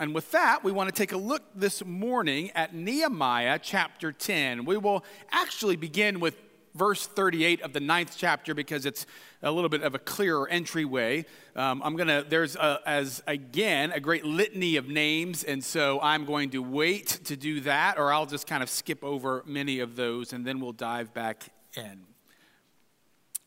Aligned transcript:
And 0.00 0.14
with 0.14 0.30
that, 0.30 0.62
we 0.62 0.70
want 0.70 0.88
to 0.88 0.94
take 0.94 1.10
a 1.10 1.16
look 1.16 1.42
this 1.56 1.84
morning 1.84 2.52
at 2.54 2.72
Nehemiah 2.72 3.58
chapter 3.60 4.12
10. 4.12 4.64
We 4.64 4.76
will 4.76 5.04
actually 5.32 5.74
begin 5.74 6.20
with 6.20 6.36
verse 6.72 7.08
38 7.08 7.62
of 7.62 7.72
the 7.72 7.80
ninth 7.80 8.14
chapter 8.16 8.54
because 8.54 8.86
it's 8.86 9.06
a 9.42 9.50
little 9.50 9.68
bit 9.68 9.82
of 9.82 9.96
a 9.96 9.98
clearer 9.98 10.48
entryway. 10.48 11.26
Um, 11.56 11.82
I'm 11.84 11.96
to, 11.96 12.24
there's 12.28 12.54
a, 12.54 12.80
as 12.86 13.24
again 13.26 13.90
a 13.90 13.98
great 13.98 14.24
litany 14.24 14.76
of 14.76 14.86
names, 14.86 15.42
and 15.42 15.64
so 15.64 16.00
I'm 16.00 16.24
going 16.24 16.50
to 16.50 16.62
wait 16.62 17.08
to 17.24 17.36
do 17.36 17.60
that, 17.62 17.98
or 17.98 18.12
I'll 18.12 18.26
just 18.26 18.46
kind 18.46 18.62
of 18.62 18.70
skip 18.70 19.02
over 19.02 19.42
many 19.46 19.80
of 19.80 19.96
those 19.96 20.32
and 20.32 20.46
then 20.46 20.60
we'll 20.60 20.72
dive 20.72 21.12
back 21.12 21.48
in. 21.76 22.07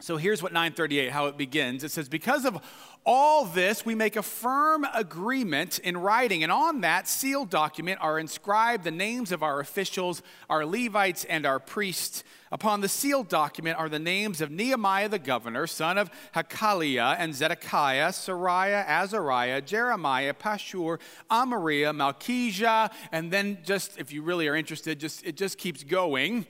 So 0.02 0.18
here's 0.18 0.42
what 0.42 0.52
938, 0.52 1.12
how 1.12 1.28
it 1.28 1.38
begins. 1.38 1.84
It 1.84 1.92
says, 1.92 2.10
Because 2.10 2.44
of 2.46 2.60
all 3.06 3.46
this, 3.46 3.86
we 3.86 3.94
make 3.94 4.16
a 4.16 4.24
firm 4.24 4.86
agreement 4.96 5.78
in 5.78 5.96
writing, 5.96 6.42
and 6.42 6.52
on 6.52 6.82
that 6.82 7.08
sealed 7.08 7.52
document 7.52 8.00
are 8.02 8.18
inscribed 8.18 8.84
the 8.84 8.92
names 8.92 9.32
of 9.32 9.44
our 9.44 9.60
officials, 9.60 10.24
our 10.50 10.66
Levites, 10.66 11.24
and 11.26 11.46
our 11.46 11.60
priests. 11.60 12.24
Upon 12.52 12.82
the 12.82 12.90
sealed 12.90 13.30
document 13.30 13.78
are 13.78 13.90
the 13.90 14.00
names 14.00 14.42
of 14.42 14.50
Nehemiah 14.50 15.08
the 15.08 15.20
governor, 15.20 15.68
son 15.68 16.00
of 16.00 16.10
Hachaliah, 16.36 17.16
and 17.20 17.36
Zedekiah, 17.36 18.10
Seraiah, 18.10 18.86
Azariah, 18.88 19.62
Jeremiah, 19.62 20.34
Pashur, 20.34 21.00
Amariah, 21.30 21.96
Malchijah, 21.96 22.92
and 23.12 23.32
then 23.32 23.60
just, 23.64 24.00
if 24.00 24.12
you 24.12 24.24
really 24.24 24.48
are 24.48 24.56
interested, 24.56 25.00
just 25.00 25.24
it 25.24 25.38
just 25.38 25.60
keeps 25.60 25.84
going. 25.84 26.48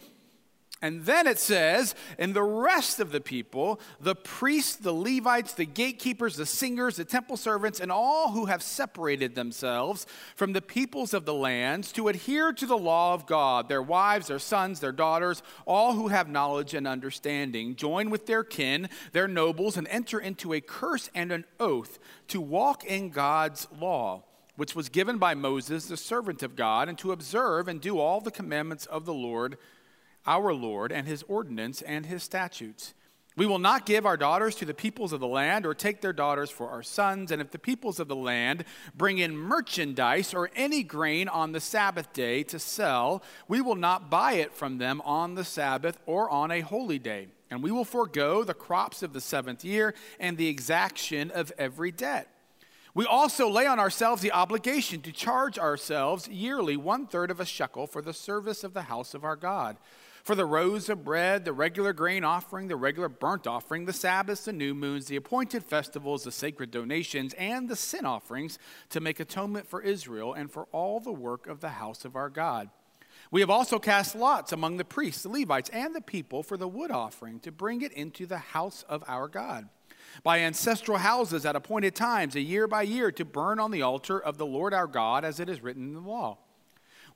And 0.84 1.06
then 1.06 1.28
it 1.28 1.38
says, 1.38 1.94
and 2.18 2.34
the 2.34 2.42
rest 2.42 3.00
of 3.00 3.12
the 3.12 3.22
people, 3.22 3.80
the 4.00 4.16
priests, 4.16 4.76
the 4.76 4.94
Levites, 4.94 5.54
the 5.54 5.66
gatekeepers, 5.66 6.38
the 6.38 6.46
singers, 6.48 6.96
the 6.96 7.06
temple 7.06 7.38
servants, 7.38 7.80
and 7.80 7.92
all 7.92 8.32
who 8.32 8.46
have 8.46 8.64
separated 8.64 9.36
themselves 9.36 10.08
from 10.36 10.54
the 10.54 10.62
peoples 10.62 11.14
of 11.14 11.26
the 11.26 11.36
lands 11.36 11.92
to 11.92 12.08
adhere 12.08 12.52
to 12.54 12.66
the 12.66 12.78
law 12.78 13.14
of 13.14 13.28
God, 13.28 13.70
their 13.70 13.82
wives, 13.82 14.28
their 14.28 14.40
sons, 14.40 14.80
their 14.80 14.92
daughters, 14.92 15.44
all 15.68 15.94
who 15.94 16.08
have 16.08 16.28
knowledge 16.28 16.74
and 16.74 16.88
understanding, 16.88 17.76
join 17.76 18.10
with 18.10 18.26
their 18.26 18.44
kin, 18.44 18.90
their 19.12 19.28
nobles, 19.28 19.78
and 19.78 19.88
enter 19.88 20.20
into 20.20 20.52
a 20.52 20.62
curse 20.62 21.12
and 21.14 21.32
an 21.32 21.46
oath 21.60 22.00
to 22.30 22.42
walk 22.42 22.84
in 22.84 23.10
God's 23.10 23.68
law 23.80 24.24
which 24.58 24.76
was 24.76 24.90
given 24.90 25.18
by 25.18 25.34
Moses, 25.34 25.86
the 25.86 25.98
servant 25.98 26.44
of 26.44 26.56
God, 26.56 26.88
and 26.88 26.98
to 27.00 27.14
observe 27.14 27.68
and 27.68 27.82
do 27.82 27.98
all 27.98 28.22
the 28.22 28.30
commandments 28.30 28.86
of 28.86 29.06
the 29.06 29.14
Lord 29.14 29.58
our 30.26 30.54
Lord 30.54 30.92
and 30.92 31.08
his 31.08 31.24
ordinance 31.24 31.82
and 31.82 32.06
his 32.06 32.24
statutes. 32.24 32.94
We 33.38 33.46
will 33.46 33.60
not 33.60 33.86
give 33.86 34.06
our 34.06 34.18
daughters 34.18 34.56
to 34.56 34.66
the 34.66 34.74
peoples 34.74 35.14
of 35.14 35.22
the 35.22 35.28
land 35.28 35.66
or 35.66 35.74
take 35.74 36.02
their 36.02 36.12
daughters 36.12 36.50
for 36.50 36.70
our 36.70 36.84
sons. 36.84 37.32
And 37.32 37.42
if 37.42 37.52
the 37.52 37.60
peoples 37.60 38.00
of 38.00 38.10
the 38.10 38.16
land 38.16 38.66
bring 38.94 39.20
in 39.20 39.38
merchandise 39.38 40.34
or 40.34 40.50
any 40.54 40.84
grain 40.84 41.30
on 41.30 41.54
the 41.54 41.62
Sabbath 41.62 42.12
day 42.12 42.44
to 42.44 42.60
sell, 42.60 43.24
we 43.48 43.62
will 43.62 43.76
not 43.76 44.10
buy 44.10 44.34
it 44.34 44.54
from 44.54 44.80
them 44.80 45.02
on 45.06 45.36
the 45.36 45.46
Sabbath 45.46 45.98
or 46.06 46.30
on 46.30 46.52
a 46.52 46.60
holy 46.60 47.00
day. 47.00 47.30
And 47.50 47.64
we 47.64 47.72
will 47.72 47.86
forego 47.86 48.44
the 48.44 48.54
crops 48.54 49.02
of 49.02 49.14
the 49.14 49.22
seventh 49.22 49.64
year 49.64 49.94
and 50.20 50.38
the 50.38 50.50
exaction 50.50 51.32
of 51.32 51.54
every 51.58 51.92
debt. 51.92 52.28
We 52.94 53.06
also 53.06 53.50
lay 53.50 53.66
on 53.66 53.80
ourselves 53.80 54.22
the 54.22 54.34
obligation 54.34 55.00
to 55.04 55.14
charge 55.14 55.58
ourselves 55.58 56.28
yearly 56.28 56.76
one 56.76 57.08
third 57.08 57.32
of 57.32 57.40
a 57.40 57.46
shekel 57.46 57.88
for 57.88 58.02
the 58.02 58.14
service 58.14 58.66
of 58.66 58.74
the 58.74 58.84
house 58.84 59.14
of 59.14 59.24
our 59.24 59.38
God 59.38 59.78
for 60.24 60.36
the 60.36 60.46
rows 60.46 60.90
of 60.90 61.04
bread, 61.04 61.46
the 61.46 61.54
regular 61.54 61.94
grain 61.94 62.24
offering, 62.24 62.68
the 62.68 62.76
regular 62.76 63.10
burnt 63.10 63.48
offering, 63.48 63.86
the 63.86 63.94
Sabbaths, 63.94 64.46
the 64.46 64.54
new 64.54 64.74
moons, 64.74 65.06
the 65.06 65.16
appointed 65.16 65.64
festivals, 65.64 66.24
the 66.24 66.32
sacred 66.32 66.72
donations, 66.72 67.34
and 67.36 67.70
the 67.70 67.76
sin 67.76 68.06
offerings 68.06 68.60
to 68.90 69.00
make 69.00 69.20
atonement 69.20 69.68
for 69.68 69.82
Israel 69.82 70.34
and 70.34 70.52
for 70.52 70.68
all 70.72 71.00
the 71.00 71.12
work 71.12 71.48
of 71.48 71.60
the 71.60 71.70
house 71.70 72.06
of 72.06 72.16
our 72.16 72.30
God. 72.30 72.70
We 73.32 73.42
have 73.42 73.50
also 73.50 73.80
cast 73.80 74.16
lots 74.16 74.52
among 74.52 74.78
the 74.78 74.86
priests, 74.86 75.24
the 75.24 75.30
Levites, 75.30 75.70
and 75.70 75.96
the 75.96 76.02
people 76.02 76.44
for 76.44 76.58
the 76.58 76.68
wood 76.68 76.92
offering 76.92 77.40
to 77.42 77.52
bring 77.52 77.82
it 77.82 77.94
into 77.94 78.26
the 78.26 78.38
house 78.38 78.84
of 78.90 79.04
our 79.08 79.28
God. 79.28 79.70
By 80.24 80.40
ancestral 80.40 80.98
houses 80.98 81.46
at 81.46 81.56
appointed 81.56 81.96
times, 81.96 82.36
a 82.36 82.42
year 82.42 82.68
by 82.68 82.82
year, 82.82 83.12
to 83.14 83.24
burn 83.24 83.60
on 83.60 83.72
the 83.72 83.84
altar 83.84 84.20
of 84.20 84.38
the 84.38 84.46
Lord 84.46 84.74
our 84.74 84.88
God, 84.88 85.24
as 85.24 85.40
it 85.40 85.50
is 85.50 85.62
written 85.62 85.84
in 85.84 85.94
the 85.94 86.02
law 86.02 86.40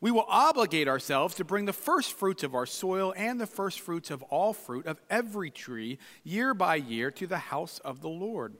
we 0.01 0.11
will 0.11 0.25
obligate 0.27 0.87
ourselves 0.87 1.35
to 1.35 1.43
bring 1.43 1.65
the 1.65 1.73
first 1.73 2.13
fruits 2.13 2.43
of 2.43 2.55
our 2.55 2.65
soil 2.65 3.13
and 3.15 3.39
the 3.39 3.47
first 3.47 3.79
fruits 3.79 4.11
of 4.11 4.21
all 4.23 4.53
fruit 4.53 4.85
of 4.85 5.01
every 5.09 5.49
tree 5.49 5.97
year 6.23 6.53
by 6.53 6.75
year 6.75 7.11
to 7.11 7.27
the 7.27 7.37
house 7.37 7.79
of 7.79 8.01
the 8.01 8.09
Lord. 8.09 8.55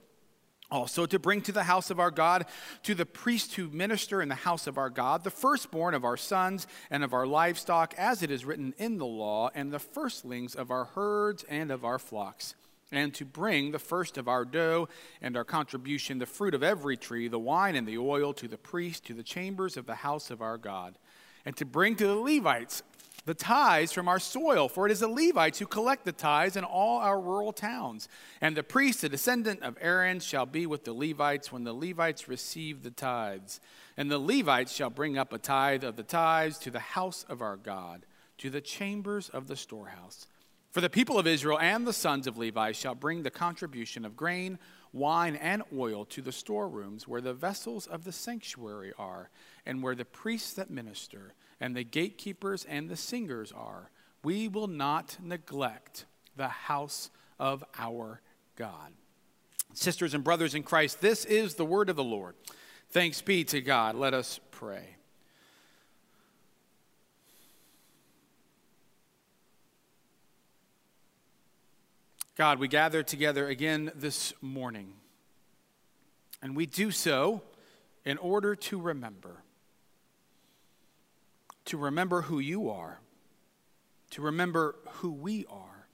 Also, 0.68 1.06
to 1.06 1.20
bring 1.20 1.42
to 1.42 1.52
the 1.52 1.62
house 1.62 1.90
of 1.90 2.00
our 2.00 2.10
God, 2.10 2.44
to 2.82 2.94
the 2.94 3.06
priests 3.06 3.54
who 3.54 3.68
minister 3.68 4.20
in 4.20 4.28
the 4.28 4.34
house 4.34 4.66
of 4.66 4.78
our 4.78 4.90
God, 4.90 5.22
the 5.22 5.30
firstborn 5.30 5.94
of 5.94 6.04
our 6.04 6.16
sons 6.16 6.66
and 6.90 7.04
of 7.04 7.12
our 7.12 7.26
livestock, 7.26 7.94
as 7.96 8.20
it 8.22 8.32
is 8.32 8.44
written 8.44 8.74
in 8.76 8.98
the 8.98 9.06
law, 9.06 9.48
and 9.54 9.70
the 9.70 9.78
firstlings 9.78 10.56
of 10.56 10.72
our 10.72 10.86
herds 10.86 11.44
and 11.48 11.70
of 11.70 11.84
our 11.84 11.98
flocks 11.98 12.54
and 12.92 13.12
to 13.14 13.24
bring 13.24 13.72
the 13.72 13.80
first 13.80 14.16
of 14.16 14.28
our 14.28 14.44
dough 14.44 14.88
and 15.20 15.36
our 15.36 15.44
contribution, 15.44 16.18
the 16.18 16.26
fruit 16.26 16.54
of 16.54 16.62
every 16.62 16.96
tree, 16.96 17.26
the 17.26 17.38
wine 17.38 17.74
and 17.74 17.86
the 17.86 17.98
oil, 17.98 18.32
to 18.32 18.46
the 18.46 18.56
priest, 18.56 19.04
to 19.04 19.12
the 19.12 19.24
chambers 19.24 19.76
of 19.76 19.86
the 19.86 19.96
house 19.96 20.30
of 20.30 20.40
our 20.40 20.56
God 20.56 20.96
and 21.46 21.56
to 21.56 21.64
bring 21.64 21.94
to 21.96 22.06
the 22.06 22.16
Levites 22.16 22.82
the 23.24 23.34
tithes 23.34 23.92
from 23.92 24.06
our 24.06 24.20
soil, 24.20 24.68
for 24.68 24.86
it 24.86 24.92
is 24.92 25.00
the 25.00 25.08
Levites 25.08 25.58
who 25.58 25.66
collect 25.66 26.04
the 26.04 26.12
tithes 26.12 26.56
in 26.56 26.62
all 26.62 26.98
our 26.98 27.20
rural 27.20 27.52
towns. 27.52 28.08
And 28.40 28.56
the 28.56 28.62
priest, 28.62 29.00
the 29.00 29.08
descendant 29.08 29.62
of 29.62 29.76
Aaron, 29.80 30.20
shall 30.20 30.46
be 30.46 30.64
with 30.64 30.84
the 30.84 30.92
Levites 30.92 31.50
when 31.50 31.64
the 31.64 31.72
Levites 31.72 32.28
receive 32.28 32.82
the 32.82 32.90
tithes. 32.90 33.60
And 33.96 34.10
the 34.10 34.18
Levites 34.18 34.72
shall 34.72 34.90
bring 34.90 35.18
up 35.18 35.32
a 35.32 35.38
tithe 35.38 35.82
of 35.82 35.96
the 35.96 36.04
tithes 36.04 36.58
to 36.58 36.70
the 36.70 36.78
house 36.78 37.24
of 37.28 37.42
our 37.42 37.56
God, 37.56 38.06
to 38.38 38.48
the 38.48 38.60
chambers 38.60 39.28
of 39.28 39.48
the 39.48 39.56
storehouse. 39.56 40.28
For 40.70 40.80
the 40.80 40.90
people 40.90 41.18
of 41.18 41.26
Israel 41.26 41.58
and 41.58 41.86
the 41.86 41.92
sons 41.92 42.26
of 42.26 42.38
Levi 42.38 42.72
shall 42.72 42.94
bring 42.94 43.22
the 43.22 43.30
contribution 43.30 44.04
of 44.04 44.16
grain, 44.16 44.58
wine, 44.92 45.34
and 45.36 45.62
oil 45.76 46.04
to 46.04 46.22
the 46.22 46.32
storerooms 46.32 47.08
where 47.08 47.20
the 47.20 47.34
vessels 47.34 47.86
of 47.86 48.04
the 48.04 48.12
sanctuary 48.12 48.92
are 48.98 49.30
and 49.66 49.82
where 49.82 49.94
the 49.94 50.04
priests 50.04 50.52
that 50.54 50.70
minister 50.70 51.34
and 51.60 51.74
the 51.74 51.84
gatekeepers 51.84 52.64
and 52.64 52.88
the 52.88 52.96
singers 52.96 53.52
are, 53.52 53.90
we 54.22 54.48
will 54.48 54.68
not 54.68 55.18
neglect 55.22 56.06
the 56.36 56.48
house 56.48 57.10
of 57.38 57.64
our 57.78 58.20
God. 58.56 58.92
Sisters 59.74 60.14
and 60.14 60.24
brothers 60.24 60.54
in 60.54 60.62
Christ, 60.62 61.00
this 61.00 61.24
is 61.24 61.54
the 61.54 61.64
word 61.64 61.90
of 61.90 61.96
the 61.96 62.04
Lord. 62.04 62.34
Thanks 62.90 63.20
be 63.20 63.44
to 63.44 63.60
God. 63.60 63.96
Let 63.96 64.14
us 64.14 64.40
pray. 64.52 64.96
God, 72.36 72.58
we 72.58 72.68
gather 72.68 73.02
together 73.02 73.48
again 73.48 73.90
this 73.94 74.34
morning, 74.42 74.92
and 76.42 76.54
we 76.54 76.66
do 76.66 76.90
so 76.90 77.42
in 78.04 78.18
order 78.18 78.54
to 78.54 78.78
remember 78.78 79.42
to 81.66 81.76
remember 81.76 82.22
who 82.22 82.38
you 82.38 82.70
are, 82.70 83.00
to 84.10 84.22
remember 84.22 84.76
who 84.94 85.12
we 85.12 85.44
are. 85.50 85.86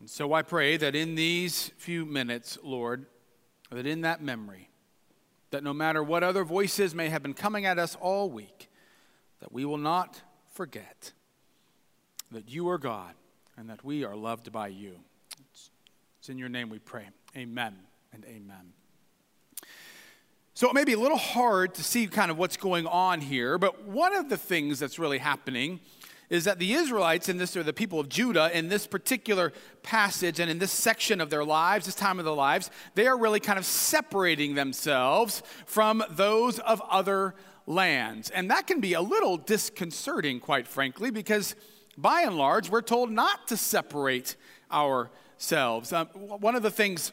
And 0.00 0.10
so 0.10 0.32
I 0.32 0.42
pray 0.42 0.76
that 0.76 0.94
in 0.94 1.14
these 1.14 1.70
few 1.76 2.04
minutes, 2.04 2.58
Lord, 2.62 3.06
that 3.70 3.86
in 3.86 4.00
that 4.02 4.20
memory, 4.20 4.68
that 5.50 5.62
no 5.62 5.72
matter 5.72 6.02
what 6.02 6.24
other 6.24 6.44
voices 6.44 6.94
may 6.94 7.08
have 7.08 7.22
been 7.22 7.34
coming 7.34 7.66
at 7.66 7.78
us 7.78 7.96
all 8.00 8.28
week, 8.28 8.68
that 9.40 9.52
we 9.52 9.64
will 9.64 9.78
not 9.78 10.20
forget 10.52 11.12
that 12.30 12.50
you 12.50 12.68
are 12.68 12.78
God 12.78 13.14
and 13.56 13.70
that 13.70 13.84
we 13.84 14.04
are 14.04 14.16
loved 14.16 14.50
by 14.50 14.68
you. 14.68 14.96
It's 16.18 16.28
in 16.28 16.38
your 16.38 16.48
name 16.48 16.68
we 16.68 16.78
pray. 16.78 17.08
Amen 17.36 17.76
and 18.12 18.24
amen. 18.24 18.72
So 20.62 20.70
it 20.70 20.74
may 20.74 20.84
be 20.84 20.92
a 20.92 20.98
little 21.00 21.18
hard 21.18 21.74
to 21.74 21.82
see 21.82 22.06
kind 22.06 22.30
of 22.30 22.38
what's 22.38 22.56
going 22.56 22.86
on 22.86 23.20
here, 23.20 23.58
but 23.58 23.84
one 23.84 24.14
of 24.14 24.28
the 24.28 24.36
things 24.36 24.78
that's 24.78 24.96
really 24.96 25.18
happening 25.18 25.80
is 26.30 26.44
that 26.44 26.60
the 26.60 26.74
Israelites 26.74 27.28
in 27.28 27.36
this, 27.36 27.56
or 27.56 27.64
the 27.64 27.72
people 27.72 27.98
of 27.98 28.08
Judah, 28.08 28.48
in 28.56 28.68
this 28.68 28.86
particular 28.86 29.52
passage 29.82 30.38
and 30.38 30.48
in 30.48 30.60
this 30.60 30.70
section 30.70 31.20
of 31.20 31.30
their 31.30 31.44
lives, 31.44 31.86
this 31.86 31.96
time 31.96 32.20
of 32.20 32.24
their 32.24 32.32
lives, 32.32 32.70
they 32.94 33.08
are 33.08 33.18
really 33.18 33.40
kind 33.40 33.58
of 33.58 33.64
separating 33.64 34.54
themselves 34.54 35.42
from 35.66 36.04
those 36.08 36.60
of 36.60 36.80
other 36.82 37.34
lands. 37.66 38.30
And 38.30 38.48
that 38.52 38.68
can 38.68 38.78
be 38.78 38.92
a 38.92 39.02
little 39.02 39.38
disconcerting, 39.38 40.38
quite 40.38 40.68
frankly, 40.68 41.10
because 41.10 41.56
by 41.98 42.20
and 42.20 42.38
large, 42.38 42.70
we're 42.70 42.82
told 42.82 43.10
not 43.10 43.48
to 43.48 43.56
separate 43.56 44.36
ourselves. 44.70 45.92
Um, 45.92 46.06
one 46.06 46.54
of 46.54 46.62
the 46.62 46.70
things 46.70 47.10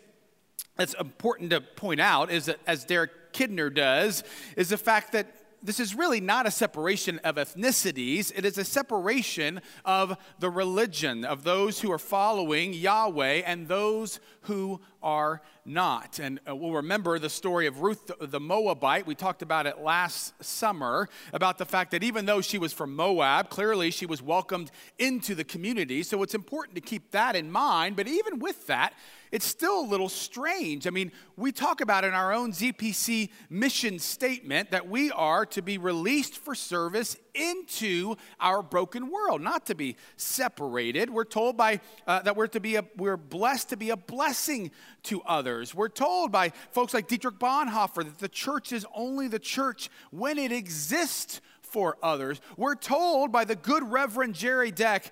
that's 0.76 0.94
important 0.94 1.50
to 1.50 1.62
point 1.62 2.00
out 2.00 2.30
is 2.30 2.46
that, 2.46 2.60
as 2.68 2.86
Derek 2.86 3.10
Kidner 3.34 3.74
does 3.74 4.24
is 4.56 4.70
the 4.70 4.78
fact 4.78 5.12
that 5.14 5.28
this 5.62 5.80
is 5.80 5.94
really 5.94 6.22
not 6.22 6.48
a 6.48 6.52
separation 6.52 7.20
of 7.20 7.36
ethnicities. 7.36 8.32
It 8.36 8.46
is 8.46 8.58
a 8.58 8.64
separation 8.64 9.62
of 9.84 10.18
the 10.40 10.50
religion, 10.50 11.26
of 11.26 11.44
those 11.44 11.82
who 11.82 11.92
are 11.92 12.00
following 12.00 12.74
Yahweh 12.74 13.42
and 13.46 13.68
those 13.68 14.20
who 14.44 14.80
are 15.02 15.42
not. 15.66 16.20
And 16.20 16.40
uh, 16.48 16.56
we'll 16.56 16.74
remember 16.74 17.20
the 17.20 17.30
story 17.30 17.68
of 17.68 17.82
Ruth 17.82 18.12
the 18.20 18.40
Moabite. 18.40 19.06
We 19.06 19.16
talked 19.16 19.42
about 19.42 19.68
it 19.68 19.80
last 19.80 20.34
summer 20.44 21.10
about 21.34 21.58
the 21.58 21.66
fact 21.66 21.92
that 21.92 22.04
even 22.04 22.26
though 22.26 22.42
she 22.42 22.58
was 22.58 22.74
from 22.74 22.96
Moab, 22.96 23.50
clearly 23.50 23.92
she 23.92 24.06
was 24.06 24.22
welcomed 24.22 24.72
into 24.98 25.36
the 25.36 25.44
community. 25.44 26.04
So 26.04 26.24
it's 26.24 26.36
important 26.36 26.76
to 26.76 26.82
keep 26.82 27.12
that 27.12 27.36
in 27.36 27.52
mind. 27.52 27.96
But 27.96 28.08
even 28.08 28.40
with 28.40 28.68
that, 28.68 28.94
it's 29.32 29.46
still 29.46 29.82
a 29.82 29.86
little 29.86 30.10
strange. 30.10 30.88
I 30.88 30.90
mean, 30.90 31.12
we 31.38 31.52
talk 31.52 31.82
about 31.82 32.04
in 32.04 32.14
our 32.14 32.34
own 32.34 32.52
ZPC 32.52 33.30
mission 33.50 34.00
statement 34.00 34.72
that 34.72 34.90
we 34.90 35.12
are 35.12 35.46
to 35.48 35.62
be 35.62 35.78
released 35.78 36.38
for 36.38 36.56
service 36.56 37.16
into 37.36 38.16
our 38.40 38.64
broken 38.64 39.12
world, 39.12 39.42
not 39.42 39.68
to 39.68 39.76
be 39.76 39.98
separated. 40.18 41.10
We're 41.10 41.26
told 41.26 41.58
by 41.58 41.80
uh, 42.08 42.24
that 42.24 42.36
we're 42.36 42.48
to 42.48 42.60
be 42.60 42.76
a, 42.76 42.86
we're 42.98 43.18
blessed 43.18 43.70
to 43.70 43.78
be 43.78 43.92
a 43.92 43.98
blessing 43.98 44.72
to 45.04 45.22
others. 45.24 45.74
We're 45.74 45.90
told 45.90 46.32
by 46.32 46.52
folks 46.72 46.94
like 46.94 47.08
Dietrich 47.08 47.40
Bonhoeffer 47.40 48.04
that 48.04 48.20
the 48.20 48.30
church 48.30 48.72
is 48.72 48.86
only 48.96 49.28
the 49.28 49.40
church 49.40 49.90
when 50.12 50.38
it 50.38 50.52
exists 50.52 51.42
for 51.62 51.98
others. 52.02 52.42
We're 52.58 52.76
told 52.76 53.32
by 53.32 53.46
the 53.46 53.56
good 53.56 53.84
Reverend 53.84 54.36
Jerry 54.36 54.72
Deck 54.72 55.12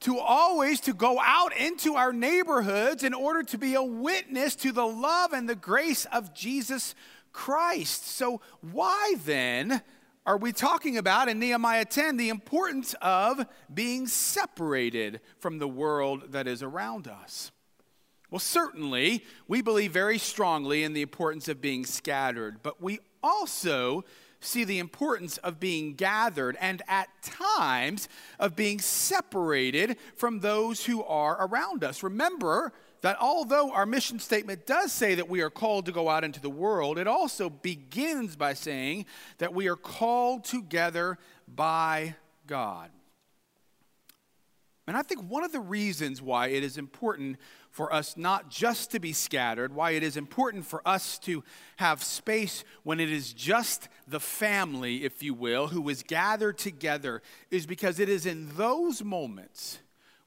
to 0.00 0.18
always 0.18 0.80
to 0.80 0.92
go 0.92 1.20
out 1.20 1.56
into 1.56 1.94
our 1.94 2.12
neighborhoods 2.12 3.04
in 3.04 3.14
order 3.14 3.42
to 3.44 3.58
be 3.58 3.74
a 3.74 3.82
witness 3.82 4.56
to 4.56 4.72
the 4.72 4.86
love 4.86 5.32
and 5.32 5.48
the 5.48 5.54
grace 5.54 6.06
of 6.06 6.34
Jesus 6.34 6.94
Christ. 7.32 8.08
So 8.08 8.40
why 8.72 9.14
then 9.24 9.80
are 10.24 10.36
we 10.36 10.52
talking 10.52 10.96
about 10.96 11.28
in 11.28 11.38
Nehemiah 11.38 11.84
10 11.84 12.16
the 12.16 12.28
importance 12.28 12.94
of 13.02 13.44
being 13.72 14.06
separated 14.06 15.20
from 15.38 15.58
the 15.58 15.68
world 15.68 16.32
that 16.32 16.46
is 16.46 16.62
around 16.62 17.08
us? 17.08 17.50
Well, 18.30 18.38
certainly, 18.38 19.24
we 19.48 19.62
believe 19.62 19.92
very 19.92 20.18
strongly 20.18 20.84
in 20.84 20.92
the 20.92 21.02
importance 21.02 21.48
of 21.48 21.60
being 21.60 21.84
scattered, 21.84 22.62
but 22.62 22.80
we 22.80 23.00
also 23.22 24.04
see 24.40 24.64
the 24.64 24.78
importance 24.78 25.38
of 25.38 25.60
being 25.60 25.94
gathered 25.94 26.56
and 26.60 26.82
at 26.88 27.08
times 27.22 28.08
of 28.38 28.56
being 28.56 28.78
separated 28.78 29.96
from 30.16 30.40
those 30.40 30.84
who 30.86 31.02
are 31.04 31.46
around 31.46 31.84
us. 31.84 32.02
Remember 32.02 32.72
that 33.02 33.16
although 33.20 33.72
our 33.72 33.84
mission 33.84 34.18
statement 34.18 34.66
does 34.66 34.92
say 34.92 35.16
that 35.16 35.28
we 35.28 35.42
are 35.42 35.50
called 35.50 35.86
to 35.86 35.92
go 35.92 36.08
out 36.08 36.24
into 36.24 36.40
the 36.40 36.50
world, 36.50 36.98
it 36.98 37.06
also 37.06 37.50
begins 37.50 38.36
by 38.36 38.54
saying 38.54 39.06
that 39.38 39.52
we 39.52 39.68
are 39.68 39.76
called 39.76 40.44
together 40.44 41.18
by 41.46 42.14
God. 42.46 42.90
And 44.86 44.96
I 44.96 45.02
think 45.02 45.30
one 45.30 45.44
of 45.44 45.52
the 45.52 45.60
reasons 45.60 46.20
why 46.20 46.48
it 46.48 46.64
is 46.64 46.76
important 46.76 47.38
for 47.70 47.92
us 47.92 48.16
not 48.16 48.50
just 48.50 48.90
to 48.90 49.00
be 49.00 49.12
scattered, 49.12 49.74
why 49.74 49.92
it 49.92 50.02
is 50.02 50.16
important 50.16 50.66
for 50.66 50.86
us 50.86 51.18
to 51.20 51.42
have 51.76 52.02
space 52.02 52.64
when 52.82 53.00
it 53.00 53.10
is 53.10 53.32
just 53.32 53.88
the 54.06 54.20
family, 54.20 55.04
if 55.04 55.22
you 55.22 55.34
will, 55.34 55.68
who 55.68 55.88
is 55.88 56.02
gathered 56.02 56.58
together, 56.58 57.22
is 57.50 57.64
because 57.64 57.98
it 57.98 58.08
is 58.08 58.26
in 58.26 58.48
those 58.56 59.02
moments 59.02 59.78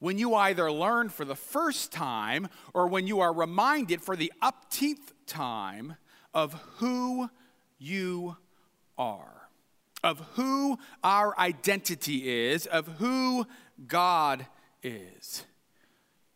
when 0.06 0.20
you 0.20 0.36
either 0.36 0.72
learn 0.72 1.10
for 1.10 1.26
the 1.26 1.36
first 1.36 1.92
time 1.92 2.48
or 2.76 2.86
when 2.86 3.08
you 3.08 3.22
are 3.22 3.34
reminded 3.34 4.04
for 4.04 4.16
the 4.16 4.32
upteenth 4.40 5.12
time 5.26 5.96
of 6.32 6.54
who 6.78 7.28
you 7.80 8.38
are, 9.00 9.50
of 10.04 10.20
who 10.36 10.78
our 11.04 11.36
identity 11.40 12.52
is, 12.52 12.68
of 12.68 12.88
who 13.00 13.48
God 13.88 14.46
is. 14.84 15.44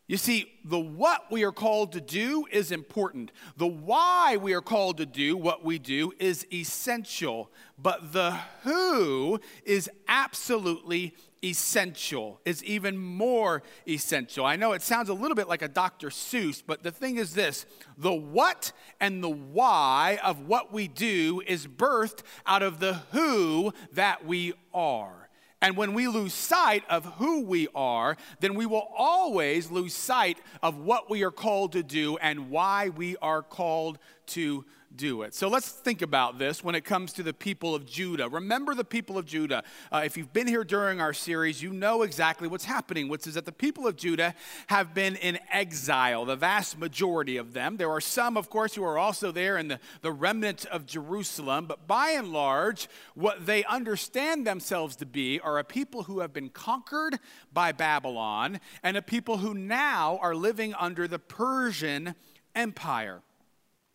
You 0.10 0.18
see, 0.18 0.52
the 0.66 0.80
what 0.80 1.32
we 1.32 1.44
are 1.44 1.52
called 1.52 1.92
to 1.92 2.02
do 2.02 2.48
is 2.52 2.72
important. 2.72 3.32
The 3.58 3.68
why 3.68 4.38
we 4.42 4.54
are 4.54 4.62
called 4.62 4.98
to 4.98 5.06
do 5.06 5.38
what 5.38 5.64
we 5.64 5.78
do 5.78 6.14
is 6.18 6.48
essential. 6.52 7.52
But 7.78 8.12
the 8.12 8.32
who 8.64 9.40
is 9.66 9.88
absolutely 10.08 11.14
essential, 11.44 12.42
is 12.44 12.64
even 12.64 12.98
more 12.98 13.62
essential. 13.88 14.48
I 14.48 14.56
know 14.56 14.72
it 14.74 14.82
sounds 14.82 15.10
a 15.10 15.14
little 15.14 15.36
bit 15.36 15.48
like 15.48 15.62
a 15.62 15.68
Dr. 15.68 16.10
Seuss, 16.10 16.64
but 16.66 16.82
the 16.82 16.92
thing 16.92 17.18
is 17.18 17.36
this 17.36 17.68
the 17.96 18.12
what 18.12 18.72
and 19.00 19.24
the 19.24 19.30
why 19.30 20.18
of 20.24 20.48
what 20.48 20.74
we 20.74 20.88
do 20.88 21.44
is 21.46 21.68
birthed 21.68 22.24
out 22.48 22.64
of 22.64 22.80
the 22.80 22.96
who 23.12 23.74
that 23.94 24.26
we 24.26 24.54
are. 24.74 25.29
And 25.62 25.76
when 25.76 25.94
we 25.94 26.08
lose 26.08 26.34
sight 26.34 26.84
of 26.90 27.06
who 27.16 27.42
we 27.42 27.68
are, 27.76 28.16
then 28.40 28.56
we 28.56 28.66
will 28.66 28.88
always 28.96 29.70
lose 29.70 29.94
sight 29.94 30.40
of 30.64 30.78
what 30.78 31.10
we 31.10 31.24
are 31.24 31.32
called 31.32 31.74
to 31.74 31.84
do 31.84 32.18
and 32.18 32.50
why 32.50 32.90
we 32.90 33.18
are 33.18 33.42
called 33.42 34.00
to 34.28 34.64
do 34.96 35.22
it. 35.22 35.34
So 35.34 35.48
let's 35.48 35.70
think 35.70 36.02
about 36.02 36.40
this 36.40 36.64
when 36.64 36.76
it 36.76 36.84
comes 36.84 37.14
to 37.14 37.24
the 37.24 37.34
people 37.34 37.76
of 37.76 37.86
Judah. 37.86 38.28
Remember 38.28 38.74
the 38.74 38.84
people 38.84 39.18
of 39.18 39.26
Judah. 39.26 39.64
Uh, 39.92 40.02
if 40.04 40.18
you've 40.18 40.34
been 40.34 40.48
here 40.48 40.64
during 40.64 41.00
our 41.00 41.14
series, 41.14 41.62
you 41.62 41.72
know 41.72 42.02
exactly 42.02 42.48
what's 42.48 42.66
happening, 42.66 43.08
which 43.08 43.28
is 43.28 43.36
that 43.36 43.46
the 43.46 43.52
people 43.52 43.88
of 43.88 43.96
Judah 43.96 44.34
have 44.68 44.94
been 44.94 45.16
in 45.16 45.40
exile, 45.52 46.26
the 46.26 46.36
vast 46.36 46.78
majority 46.78 47.38
of 47.38 47.54
them. 47.54 47.78
There 47.78 47.90
are 47.90 48.02
some, 48.02 48.36
of 48.36 48.50
course, 48.50 48.76
who 48.76 48.84
are 48.84 48.98
also 48.98 49.32
there 49.32 49.58
in 49.58 49.68
the, 49.68 49.80
the 50.02 50.12
remnant 50.12 50.66
of 50.66 50.86
Jerusalem, 50.86 51.66
but 51.66 51.88
by 51.88 52.10
and 52.10 52.34
large, 52.34 52.88
what 53.14 53.46
they 53.46 53.64
understand 53.66 54.46
themselves 54.46 54.96
to 54.98 55.06
be 55.06 55.40
are 55.40 55.60
a 55.60 55.64
people 55.64 56.04
who 56.04 56.20
have 56.20 56.34
been 56.34 56.50
conquered 56.50 57.20
by 57.54 57.72
Babylon 57.72 58.60
and 58.84 58.98
a 58.98 59.02
people 59.02 59.38
who 59.38 59.54
now 59.54 60.18
are 60.22 60.36
living 60.36 60.74
under 60.74 61.08
the 61.08 61.20
Persian 61.20 62.16
Empire 62.56 63.22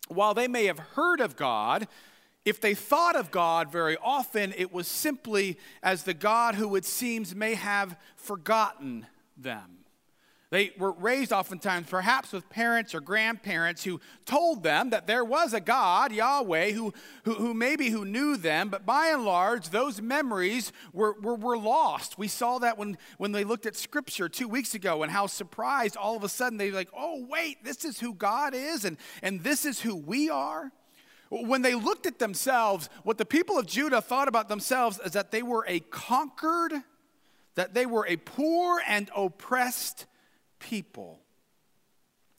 while 0.07 0.33
they 0.33 0.47
may 0.47 0.65
have 0.65 0.79
heard 0.79 1.19
of 1.19 1.35
God, 1.35 1.87
if 2.45 2.61
they 2.61 2.75
thought 2.75 3.15
of 3.15 3.31
God 3.31 3.71
very 3.71 3.97
often, 3.97 4.53
it 4.55 4.71
was 4.71 4.87
simply 4.87 5.57
as 5.81 6.03
the 6.03 6.13
God 6.13 6.55
who 6.55 6.75
it 6.75 6.85
seems 6.85 7.35
may 7.35 7.55
have 7.55 7.97
forgotten 8.15 9.07
them. 9.35 9.84
They 10.51 10.73
were 10.77 10.91
raised 10.91 11.33
oftentimes, 11.33 11.87
perhaps 11.89 12.31
with 12.31 12.49
parents 12.49 12.93
or 12.93 13.01
grandparents 13.01 13.83
who 13.83 13.99
told 14.25 14.61
them 14.61 14.91
that 14.91 15.07
there 15.07 15.25
was 15.25 15.53
a 15.53 15.59
God, 15.59 16.11
Yahweh, 16.11 16.71
who, 16.71 16.93
who, 17.23 17.33
who 17.33 17.53
maybe 17.53 17.89
who 17.89 18.05
knew 18.05 18.37
them, 18.37 18.69
but 18.69 18.85
by 18.85 19.07
and 19.07 19.25
large, 19.25 19.69
those 19.69 20.01
memories 20.01 20.71
were, 20.93 21.15
were, 21.19 21.35
were 21.35 21.57
lost. 21.57 22.19
We 22.19 22.27
saw 22.27 22.59
that 22.59 22.77
when, 22.77 22.97
when 23.17 23.31
they 23.31 23.43
looked 23.43 23.65
at 23.65 23.75
Scripture 23.75 24.29
two 24.29 24.47
weeks 24.47 24.75
ago 24.75 25.01
and 25.01 25.11
how 25.11 25.25
surprised 25.25 25.97
all 25.97 26.15
of 26.15 26.23
a 26.23 26.29
sudden 26.29 26.59
they 26.59 26.69
were 26.69 26.77
like, 26.77 26.91
oh, 26.95 27.25
wait, 27.27 27.63
this 27.63 27.83
is 27.83 27.99
who 27.99 28.13
God 28.13 28.53
is 28.53 28.85
and, 28.85 28.97
and 29.23 29.43
this 29.43 29.65
is 29.65 29.81
who 29.81 29.95
we 29.95 30.29
are. 30.29 30.71
When 31.29 31.63
they 31.63 31.73
looked 31.73 32.05
at 32.05 32.19
themselves, 32.19 32.87
what 33.03 33.17
the 33.17 33.25
people 33.25 33.57
of 33.57 33.65
Judah 33.65 33.99
thought 33.99 34.27
about 34.27 34.47
themselves 34.47 34.99
is 35.03 35.13
that 35.13 35.31
they 35.31 35.41
were 35.41 35.65
a 35.67 35.79
conquered, 35.79 36.71
that 37.55 37.73
they 37.73 37.87
were 37.87 38.05
a 38.07 38.17
poor 38.17 38.79
and 38.87 39.09
oppressed 39.15 40.05
people. 40.65 41.21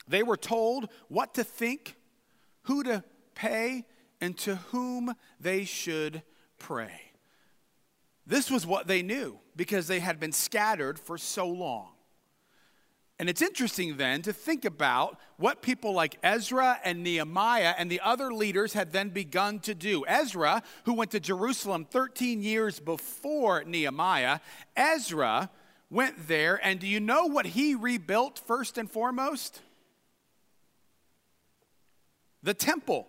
They 0.08 0.22
were 0.22 0.36
told 0.36 0.88
what 1.08 1.34
to 1.34 1.44
think, 1.44 1.96
who 2.62 2.82
to 2.82 3.04
pay, 3.34 3.84
and 4.20 4.36
to 4.38 4.56
whom 4.56 5.14
they 5.38 5.64
should 5.64 6.22
pray. 6.58 7.12
This 8.26 8.50
was 8.50 8.66
what 8.66 8.88
they 8.88 9.02
knew 9.02 9.38
because 9.54 9.86
they 9.86 10.00
had 10.00 10.18
been 10.18 10.32
scattered 10.32 10.98
for 10.98 11.16
so 11.16 11.46
long. 11.48 11.90
And 13.18 13.30
it's 13.30 13.40
interesting 13.40 13.96
then 13.96 14.20
to 14.22 14.32
think 14.32 14.64
about 14.64 15.18
what 15.36 15.62
people 15.62 15.92
like 15.92 16.18
Ezra 16.22 16.78
and 16.84 17.02
Nehemiah 17.02 17.74
and 17.78 17.90
the 17.90 18.00
other 18.00 18.32
leaders 18.32 18.74
had 18.74 18.92
then 18.92 19.08
begun 19.08 19.60
to 19.60 19.74
do. 19.74 20.04
Ezra, 20.06 20.62
who 20.84 20.92
went 20.92 21.12
to 21.12 21.20
Jerusalem 21.20 21.86
13 21.86 22.42
years 22.42 22.78
before 22.80 23.64
Nehemiah, 23.64 24.40
Ezra 24.76 25.50
went 25.90 26.28
there, 26.28 26.60
and 26.62 26.80
do 26.80 26.86
you 26.86 27.00
know 27.00 27.26
what 27.26 27.46
he 27.46 27.74
rebuilt 27.74 28.40
first 28.46 28.78
and 28.78 28.90
foremost? 28.90 29.60
The 32.42 32.54
temple, 32.54 33.08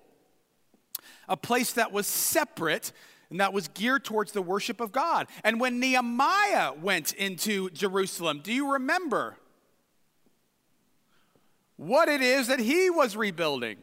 a 1.28 1.38
place 1.38 1.74
that 1.74 1.92
was 1.92 2.08
separate 2.08 2.92
and 3.30 3.40
that 3.40 3.54
was 3.54 3.68
geared 3.68 4.06
towards 4.06 4.32
the 4.32 4.42
worship 4.42 4.80
of 4.80 4.92
God. 4.92 5.28
And 5.44 5.60
when 5.60 5.80
Nehemiah 5.80 6.74
went 6.74 7.14
into 7.14 7.70
Jerusalem, 7.72 8.42
do 8.44 8.54
you 8.54 8.74
remember 8.74 9.38
what 11.76 12.08
it 12.10 12.22
is 12.22 12.48
that 12.48 12.60
he 12.60 12.90
was 12.90 13.16
rebuilding? 13.16 13.78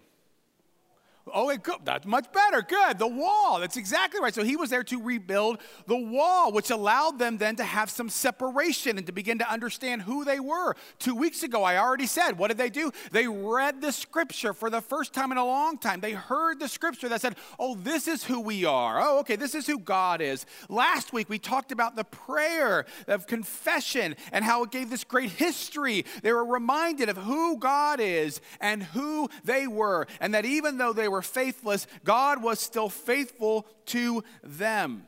Oh, 1.33 1.57
good. 1.57 1.77
That's 1.85 2.05
much 2.05 2.31
better. 2.33 2.61
Good. 2.61 2.99
The 2.99 3.07
wall. 3.07 3.59
That's 3.61 3.79
exactly 3.79 4.21
right. 4.21 4.35
So 4.35 4.45
he 4.45 4.57
was 4.57 4.69
there 4.69 4.85
to 4.85 5.03
rebuild 5.03 5.59
the 5.87 5.97
wall, 5.97 6.53
which 6.53 6.71
allowed 6.71 7.19
them 7.19 7.39
then 7.39 7.57
to 7.57 7.65
have 7.65 7.89
some 7.89 8.11
separation 8.11 8.99
and 8.99 9.07
to 9.07 9.13
begin 9.13 9.39
to 9.39 9.51
understand 9.51 10.03
who 10.03 10.25
they 10.25 10.39
were. 10.39 10.77
Two 10.99 11.15
weeks 11.15 11.43
ago, 11.43 11.63
I 11.63 11.79
already 11.79 12.07
said, 12.07 12.33
what 12.37 12.49
did 12.49 12.59
they 12.59 12.69
do? 12.69 12.93
They 13.11 13.27
read 13.27 13.81
the 13.81 13.91
scripture 13.91 14.53
for 14.53 14.69
the 14.69 14.83
first 14.83 15.15
time 15.15 15.33
in 15.33 15.39
a 15.39 15.45
long 15.45 15.79
time. 15.79 16.01
They 16.01 16.13
heard 16.13 16.61
the 16.61 16.69
scripture 16.69 17.09
that 17.09 17.23
said, 17.23 17.37
oh, 17.59 17.75
this 17.75 18.07
is 18.07 18.25
who 18.25 18.41
we 18.41 18.67
are. 18.67 19.01
Oh, 19.01 19.21
okay, 19.21 19.37
this 19.37 19.55
is 19.55 19.67
who 19.67 19.79
God 19.79 20.21
is. 20.21 20.45
Last 20.69 21.15
week, 21.15 21.31
we 21.31 21.39
talked 21.39 21.73
about 21.73 21.97
the 21.97 22.05
prayer 22.05 22.85
of 23.07 23.27
confession 23.27 24.15
and 24.31 24.45
how 24.45 24.65
it 24.65 24.71
gave 24.71 24.91
this 24.91 25.05
great 25.05 25.31
history. 25.31 26.05
They 26.23 26.35
were 26.35 26.45
reminded 26.45 27.09
of 27.09 27.17
who 27.17 27.57
God 27.57 27.99
is 27.99 28.43
and 28.61 28.83
who 28.83 29.31
they 29.43 29.67
were, 29.67 30.07
and 30.21 30.35
that 30.35 30.45
even 30.45 30.77
though 30.77 30.93
they 30.93 31.09
were 31.09 31.14
faithless, 31.23 31.87
God 32.05 32.43
was 32.43 32.61
still 32.61 32.89
faithful 32.89 33.67
to 33.87 34.23
them. 34.43 35.07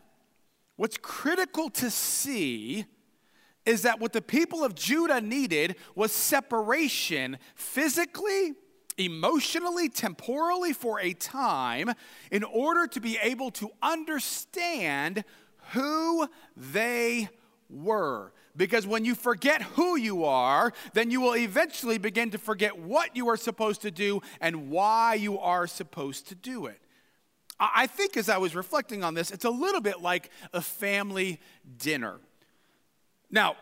What's 0.77 0.99
critical 0.99 1.71
to 1.71 1.91
see 1.91 2.85
is 3.65 3.83
that 3.83 3.99
what 3.99 4.13
the 4.13 4.23
people 4.23 4.63
of 4.63 4.75
Judah 4.75 5.21
needed 5.21 5.77
was 5.95 6.13
separation 6.13 7.39
physically, 7.55 8.55
emotionally, 8.97 9.89
temporally 9.89 10.73
for 10.73 11.01
a 11.01 11.13
time 11.13 11.93
in 12.31 12.45
order 12.45 12.87
to 12.87 13.01
be 13.01 13.19
able 13.21 13.51
to 13.53 13.71
understand 13.83 15.25
who 15.73 16.29
they 16.57 17.29
were. 17.69 18.33
Because 18.57 18.87
when 18.87 19.05
you 19.05 19.15
forget 19.15 19.63
who 19.63 19.97
you 19.97 20.25
are, 20.25 20.73
then 20.95 21.11
you 21.11 21.21
will 21.21 21.37
eventually 21.37 21.99
begin 21.99 22.31
to 22.31 22.39
forget 22.39 22.79
what 22.79 23.15
you 23.15 23.29
are 23.29 23.37
supposed 23.37 23.83
to 23.83 23.91
do 23.91 24.23
and 24.41 24.71
why 24.71 25.15
you 25.15 25.39
are 25.39 25.67
supposed 25.67 26.29
to 26.29 26.35
do 26.35 26.67
it. 26.67 26.81
I 27.59 27.87
think 27.87 28.17
as 28.17 28.29
I 28.29 28.39
was 28.39 28.55
reflecting 28.55 29.03
on 29.03 29.15
this, 29.15 29.31
it's 29.31 29.45
a 29.45 29.51
little 29.51 29.81
bit 29.81 30.01
like 30.01 30.31
a 30.53 30.61
family 30.61 31.41
dinner. 31.79 32.21
Now, 33.31 33.57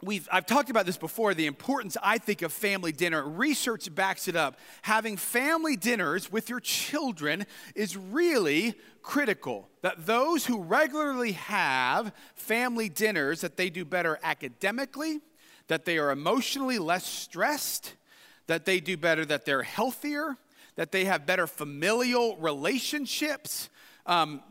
We've, 0.00 0.28
I've 0.30 0.46
talked 0.46 0.70
about 0.70 0.86
this 0.86 0.96
before 0.96 1.34
the 1.34 1.46
importance, 1.46 1.96
I 2.00 2.18
think, 2.18 2.42
of 2.42 2.52
family 2.52 2.92
dinner. 2.92 3.28
Research 3.28 3.92
backs 3.92 4.28
it 4.28 4.36
up. 4.36 4.56
Having 4.82 5.16
family 5.16 5.74
dinners 5.74 6.30
with 6.30 6.48
your 6.48 6.60
children 6.60 7.46
is 7.74 7.96
really 7.96 8.74
critical. 9.02 9.68
That 9.82 10.06
those 10.06 10.46
who 10.46 10.62
regularly 10.62 11.32
have 11.32 12.12
family 12.36 12.88
dinners, 12.88 13.40
that 13.40 13.56
they 13.56 13.70
do 13.70 13.84
better 13.84 14.20
academically, 14.22 15.18
that 15.66 15.84
they 15.84 15.98
are 15.98 16.12
emotionally 16.12 16.78
less 16.78 17.04
stressed, 17.04 17.94
that 18.46 18.66
they 18.66 18.78
do 18.78 18.96
better, 18.96 19.24
that 19.24 19.44
they're 19.46 19.64
healthier, 19.64 20.36
that 20.76 20.92
they 20.92 21.06
have 21.06 21.26
better 21.26 21.48
familial 21.48 22.36
relationships. 22.36 23.68
Um, 24.06 24.42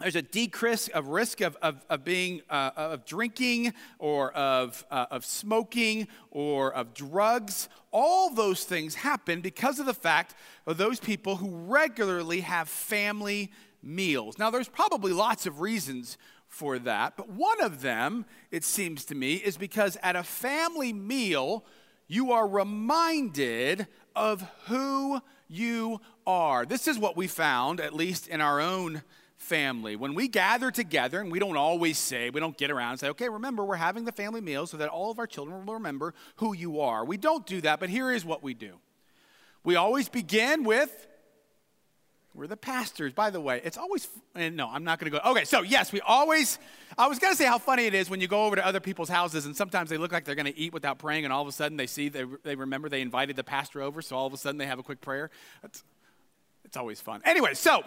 there's 0.00 0.16
a 0.16 0.22
decrease 0.22 0.88
of 0.88 1.08
risk 1.08 1.40
of, 1.42 1.56
of, 1.62 1.84
of 1.90 2.04
being 2.04 2.40
uh, 2.48 2.70
of 2.74 3.04
drinking 3.04 3.74
or 3.98 4.32
of, 4.32 4.84
uh, 4.90 5.06
of 5.10 5.24
smoking 5.24 6.08
or 6.30 6.72
of 6.72 6.94
drugs. 6.94 7.68
All 7.92 8.30
those 8.30 8.64
things 8.64 8.94
happen 8.94 9.42
because 9.42 9.78
of 9.78 9.86
the 9.86 9.94
fact 9.94 10.34
of 10.66 10.78
those 10.78 11.00
people 11.00 11.36
who 11.36 11.50
regularly 11.50 12.40
have 12.40 12.68
family 12.68 13.52
meals. 13.82 14.38
Now 14.38 14.50
there's 14.50 14.68
probably 14.68 15.12
lots 15.12 15.46
of 15.46 15.60
reasons 15.60 16.16
for 16.48 16.80
that 16.80 17.16
but 17.16 17.28
one 17.28 17.62
of 17.62 17.80
them 17.80 18.24
it 18.50 18.64
seems 18.64 19.04
to 19.04 19.14
me 19.14 19.34
is 19.34 19.56
because 19.56 19.96
at 20.02 20.16
a 20.16 20.22
family 20.22 20.92
meal 20.92 21.64
you 22.08 22.32
are 22.32 22.48
reminded 22.48 23.86
of 24.16 24.44
who 24.66 25.20
you 25.46 26.00
are. 26.26 26.66
This 26.66 26.88
is 26.88 26.98
what 26.98 27.16
we 27.16 27.28
found 27.28 27.80
at 27.80 27.94
least 27.94 28.26
in 28.26 28.40
our 28.40 28.60
own 28.60 29.02
family. 29.40 29.96
When 29.96 30.14
we 30.14 30.28
gather 30.28 30.70
together, 30.70 31.18
and 31.18 31.32
we 31.32 31.38
don't 31.38 31.56
always 31.56 31.98
say, 31.98 32.30
we 32.30 32.40
don't 32.40 32.56
get 32.56 32.70
around 32.70 32.92
and 32.92 33.00
say, 33.00 33.08
okay, 33.08 33.28
remember, 33.28 33.64
we're 33.64 33.76
having 33.76 34.04
the 34.04 34.12
family 34.12 34.40
meal 34.40 34.66
so 34.66 34.76
that 34.76 34.88
all 34.88 35.10
of 35.10 35.18
our 35.18 35.26
children 35.26 35.64
will 35.66 35.74
remember 35.74 36.14
who 36.36 36.54
you 36.54 36.80
are. 36.80 37.04
We 37.04 37.16
don't 37.16 37.44
do 37.46 37.60
that, 37.62 37.80
but 37.80 37.88
here 37.88 38.10
is 38.12 38.24
what 38.24 38.42
we 38.42 38.54
do. 38.54 38.74
We 39.64 39.76
always 39.76 40.08
begin 40.08 40.62
with, 40.62 41.06
we're 42.34 42.46
the 42.46 42.56
pastors, 42.56 43.12
by 43.12 43.30
the 43.30 43.40
way. 43.40 43.60
It's 43.64 43.76
always, 43.76 44.08
and 44.34 44.56
no, 44.56 44.68
I'm 44.70 44.84
not 44.84 45.00
going 45.00 45.10
to 45.10 45.18
go. 45.18 45.30
Okay, 45.30 45.44
so 45.44 45.62
yes, 45.62 45.90
we 45.90 46.00
always, 46.02 46.58
I 46.96 47.08
was 47.08 47.18
going 47.18 47.32
to 47.32 47.36
say 47.36 47.46
how 47.46 47.58
funny 47.58 47.86
it 47.86 47.94
is 47.94 48.08
when 48.08 48.20
you 48.20 48.28
go 48.28 48.44
over 48.44 48.56
to 48.56 48.64
other 48.64 48.78
people's 48.78 49.08
houses 49.08 49.46
and 49.46 49.56
sometimes 49.56 49.90
they 49.90 49.96
look 49.96 50.12
like 50.12 50.24
they're 50.24 50.36
going 50.36 50.46
to 50.46 50.56
eat 50.56 50.72
without 50.72 50.98
praying, 50.98 51.24
and 51.24 51.32
all 51.32 51.42
of 51.42 51.48
a 51.48 51.52
sudden 51.52 51.76
they 51.76 51.86
see, 51.86 52.08
they, 52.08 52.24
they 52.44 52.54
remember 52.54 52.88
they 52.88 53.00
invited 53.00 53.36
the 53.36 53.44
pastor 53.44 53.82
over, 53.82 54.00
so 54.00 54.16
all 54.16 54.26
of 54.26 54.32
a 54.32 54.36
sudden 54.36 54.58
they 54.58 54.66
have 54.66 54.78
a 54.78 54.82
quick 54.82 55.00
prayer. 55.00 55.30
It's, 55.64 55.82
it's 56.64 56.76
always 56.76 57.00
fun. 57.00 57.20
Anyway, 57.24 57.54
so 57.54 57.82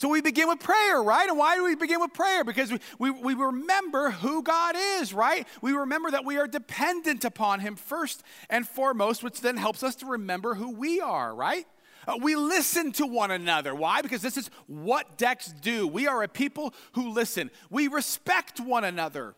so 0.00 0.08
we 0.08 0.22
begin 0.22 0.48
with 0.48 0.60
prayer, 0.60 1.02
right? 1.02 1.28
And 1.28 1.36
why 1.36 1.56
do 1.56 1.64
we 1.64 1.74
begin 1.74 2.00
with 2.00 2.14
prayer? 2.14 2.42
Because 2.42 2.72
we, 2.72 2.78
we, 2.98 3.10
we, 3.10 3.34
remember 3.34 4.10
who 4.10 4.42
God 4.42 4.74
is, 4.74 5.12
right? 5.12 5.46
We 5.60 5.72
remember 5.72 6.10
that 6.10 6.24
we 6.24 6.38
are 6.38 6.46
dependent 6.46 7.26
upon 7.26 7.60
Him 7.60 7.76
first 7.76 8.22
and 8.48 8.66
foremost, 8.66 9.22
which 9.22 9.42
then 9.42 9.58
helps 9.58 9.82
us 9.82 9.94
to 9.96 10.06
remember 10.06 10.54
who 10.54 10.70
we 10.70 11.02
are, 11.02 11.34
right? 11.34 11.66
Uh, 12.08 12.16
we 12.18 12.34
listen 12.34 12.92
to 12.92 13.04
one 13.04 13.30
another. 13.30 13.74
Why? 13.74 14.00
Because 14.00 14.22
this 14.22 14.38
is 14.38 14.48
what 14.66 15.18
decks 15.18 15.52
do. 15.60 15.86
We 15.86 16.08
are 16.08 16.22
a 16.22 16.28
people 16.28 16.72
who 16.92 17.10
listen. 17.10 17.50
We 17.68 17.86
respect 17.86 18.58
one 18.58 18.84
another. 18.84 19.34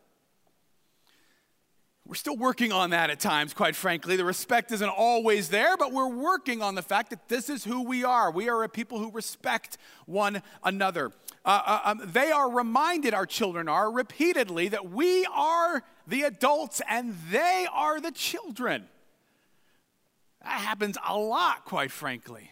We're 2.05 2.17
still 2.17 2.37
working 2.37 2.73
on 2.73 2.91
that 2.91 3.11
at 3.11 3.21
times, 3.21 3.55
quite 3.55 3.77
frankly. 3.77 4.17
The 4.17 4.25
respect 4.25 4.73
isn't 4.73 4.89
always 4.89 5.51
there, 5.51 5.77
but 5.77 5.93
we're 5.93 6.09
working 6.09 6.61
on 6.61 6.75
the 6.75 6.83
fact 6.83 7.11
that 7.11 7.29
this 7.29 7.49
is 7.49 7.65
who 7.65 7.85
we 7.85 8.03
are. 8.03 8.31
We 8.31 8.49
are 8.49 8.65
a 8.65 8.69
people 8.69 8.99
who 8.99 9.11
respect 9.13 9.79
one 10.07 10.43
another. 10.65 11.13
Uh, 11.45 11.63
uh, 11.65 11.81
um, 11.85 12.03
they 12.05 12.33
are 12.33 12.51
reminded, 12.51 13.15
our 13.15 13.27
children 13.27 13.69
are, 13.69 13.91
repeatedly, 13.91 14.69
that 14.69 14.91
we 14.91 15.25
are 15.27 15.85
the 16.07 16.23
adults 16.23 16.83
and 16.91 17.15
they 17.31 17.67
are 17.73 18.01
the 18.01 18.13
children. 18.13 18.89
That 20.43 20.61
happens 20.61 20.99
a 21.07 21.17
lot, 21.17 21.65
quite 21.65 21.93
frankly. 21.93 22.51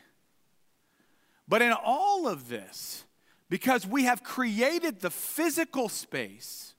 But 1.49 1.61
in 1.61 1.73
all 1.73 2.29
of 2.29 2.49
this, 2.49 3.05
because 3.49 3.85
we 3.85 4.05
have 4.05 4.23
created 4.23 5.01
the 5.01 5.11
physical 5.11 5.89
space, 5.89 6.75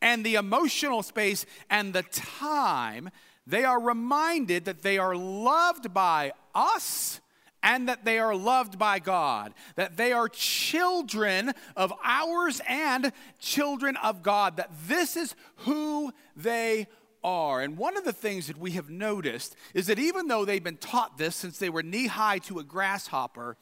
and 0.00 0.24
the 0.24 0.36
emotional 0.36 1.02
space 1.02 1.46
and 1.68 1.92
the 1.92 2.02
time, 2.02 3.10
they 3.46 3.64
are 3.64 3.80
reminded 3.80 4.64
that 4.64 4.82
they 4.82 4.98
are 4.98 5.16
loved 5.16 5.92
by 5.92 6.32
us 6.54 7.20
and 7.62 7.88
that 7.88 8.04
they 8.04 8.18
are 8.18 8.34
loved 8.34 8.78
by 8.78 8.98
God, 8.98 9.52
that 9.76 9.96
they 9.96 10.12
are 10.12 10.28
children 10.28 11.52
of 11.76 11.92
ours 12.02 12.60
and 12.66 13.12
children 13.38 13.96
of 13.96 14.22
God, 14.22 14.56
that 14.56 14.70
this 14.86 15.16
is 15.16 15.34
who 15.56 16.12
they 16.36 16.86
are. 17.22 17.60
And 17.60 17.76
one 17.76 17.96
of 17.96 18.04
the 18.04 18.12
things 18.12 18.46
that 18.46 18.56
we 18.56 18.72
have 18.72 18.88
noticed 18.88 19.54
is 19.74 19.88
that 19.88 19.98
even 19.98 20.28
though 20.28 20.44
they've 20.44 20.62
been 20.64 20.78
taught 20.78 21.18
this 21.18 21.36
since 21.36 21.58
they 21.58 21.68
were 21.68 21.82
knee 21.82 22.06
high 22.06 22.38
to 22.38 22.58
a 22.58 22.64
grasshopper, 22.64 23.56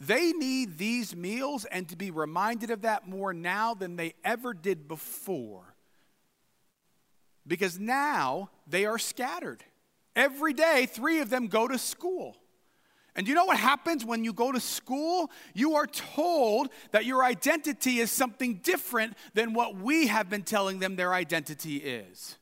they 0.00 0.32
need 0.32 0.78
these 0.78 1.16
meals 1.16 1.64
and 1.64 1.88
to 1.88 1.96
be 1.96 2.10
reminded 2.10 2.70
of 2.70 2.82
that 2.82 3.08
more 3.08 3.32
now 3.32 3.74
than 3.74 3.96
they 3.96 4.14
ever 4.24 4.54
did 4.54 4.86
before. 4.86 5.74
Because 7.46 7.78
now 7.78 8.50
they 8.66 8.86
are 8.86 8.98
scattered. 8.98 9.64
Every 10.14 10.52
day, 10.52 10.86
three 10.86 11.20
of 11.20 11.30
them 11.30 11.48
go 11.48 11.66
to 11.66 11.78
school. 11.78 12.36
And 13.16 13.26
you 13.26 13.34
know 13.34 13.46
what 13.46 13.56
happens 13.56 14.04
when 14.04 14.22
you 14.22 14.32
go 14.32 14.52
to 14.52 14.60
school? 14.60 15.30
You 15.52 15.74
are 15.74 15.86
told 15.86 16.68
that 16.92 17.04
your 17.04 17.24
identity 17.24 17.98
is 17.98 18.12
something 18.12 18.56
different 18.62 19.16
than 19.34 19.54
what 19.54 19.74
we 19.74 20.06
have 20.06 20.30
been 20.30 20.44
telling 20.44 20.78
them 20.78 20.94
their 20.94 21.12
identity 21.12 21.78
is. 21.78 22.38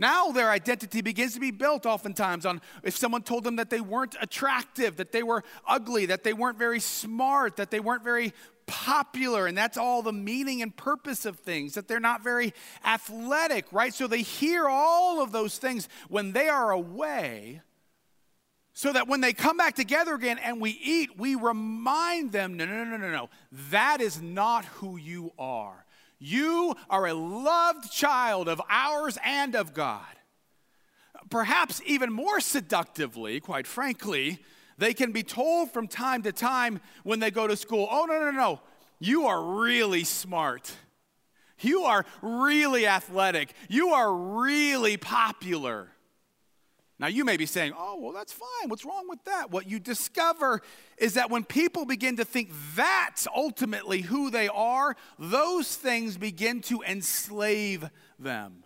Now 0.00 0.32
their 0.32 0.50
identity 0.50 1.02
begins 1.02 1.34
to 1.34 1.40
be 1.40 1.50
built 1.50 1.84
oftentimes 1.84 2.46
on 2.46 2.62
if 2.82 2.96
someone 2.96 3.20
told 3.20 3.44
them 3.44 3.56
that 3.56 3.68
they 3.68 3.82
weren't 3.82 4.16
attractive, 4.18 4.96
that 4.96 5.12
they 5.12 5.22
were 5.22 5.44
ugly, 5.68 6.06
that 6.06 6.24
they 6.24 6.32
weren't 6.32 6.56
very 6.56 6.80
smart, 6.80 7.56
that 7.56 7.70
they 7.70 7.80
weren't 7.80 8.02
very 8.02 8.32
popular, 8.66 9.46
and 9.46 9.58
that's 9.58 9.76
all 9.76 10.00
the 10.00 10.12
meaning 10.12 10.62
and 10.62 10.74
purpose 10.74 11.26
of 11.26 11.40
things, 11.40 11.74
that 11.74 11.86
they're 11.86 12.00
not 12.00 12.24
very 12.24 12.54
athletic, 12.82 13.66
right? 13.72 13.92
So 13.92 14.06
they 14.06 14.22
hear 14.22 14.66
all 14.70 15.20
of 15.22 15.32
those 15.32 15.58
things 15.58 15.86
when 16.08 16.32
they 16.32 16.48
are 16.48 16.70
away, 16.70 17.60
so 18.72 18.94
that 18.94 19.06
when 19.06 19.20
they 19.20 19.34
come 19.34 19.58
back 19.58 19.74
together 19.74 20.14
again 20.14 20.38
and 20.38 20.62
we 20.62 20.70
eat, 20.82 21.18
we 21.18 21.34
remind 21.34 22.32
them 22.32 22.56
no, 22.56 22.64
no, 22.64 22.84
no, 22.84 22.96
no, 22.96 23.10
no, 23.10 23.28
that 23.70 24.00
is 24.00 24.22
not 24.22 24.64
who 24.64 24.96
you 24.96 25.32
are. 25.38 25.84
You 26.20 26.76
are 26.90 27.06
a 27.06 27.14
loved 27.14 27.90
child 27.90 28.46
of 28.48 28.60
ours 28.68 29.18
and 29.24 29.56
of 29.56 29.72
God. 29.74 30.04
Perhaps 31.30 31.80
even 31.86 32.12
more 32.12 32.40
seductively, 32.40 33.40
quite 33.40 33.66
frankly, 33.66 34.40
they 34.76 34.92
can 34.92 35.12
be 35.12 35.22
told 35.22 35.72
from 35.72 35.88
time 35.88 36.22
to 36.22 36.32
time 36.32 36.80
when 37.02 37.20
they 37.20 37.30
go 37.30 37.46
to 37.46 37.56
school 37.56 37.88
oh, 37.90 38.04
no, 38.04 38.18
no, 38.18 38.30
no, 38.30 38.60
you 38.98 39.26
are 39.26 39.42
really 39.60 40.04
smart. 40.04 40.70
You 41.60 41.82
are 41.84 42.04
really 42.22 42.86
athletic. 42.86 43.54
You 43.68 43.90
are 43.90 44.14
really 44.14 44.96
popular. 44.96 45.88
Now, 47.00 47.06
you 47.06 47.24
may 47.24 47.38
be 47.38 47.46
saying, 47.46 47.72
oh, 47.74 47.96
well, 47.98 48.12
that's 48.12 48.34
fine. 48.34 48.68
What's 48.68 48.84
wrong 48.84 49.08
with 49.08 49.24
that? 49.24 49.50
What 49.50 49.66
you 49.66 49.80
discover 49.80 50.60
is 50.98 51.14
that 51.14 51.30
when 51.30 51.44
people 51.44 51.86
begin 51.86 52.18
to 52.18 52.26
think 52.26 52.50
that's 52.76 53.26
ultimately 53.34 54.02
who 54.02 54.30
they 54.30 54.48
are, 54.48 54.94
those 55.18 55.74
things 55.76 56.18
begin 56.18 56.60
to 56.60 56.82
enslave 56.82 57.88
them. 58.18 58.64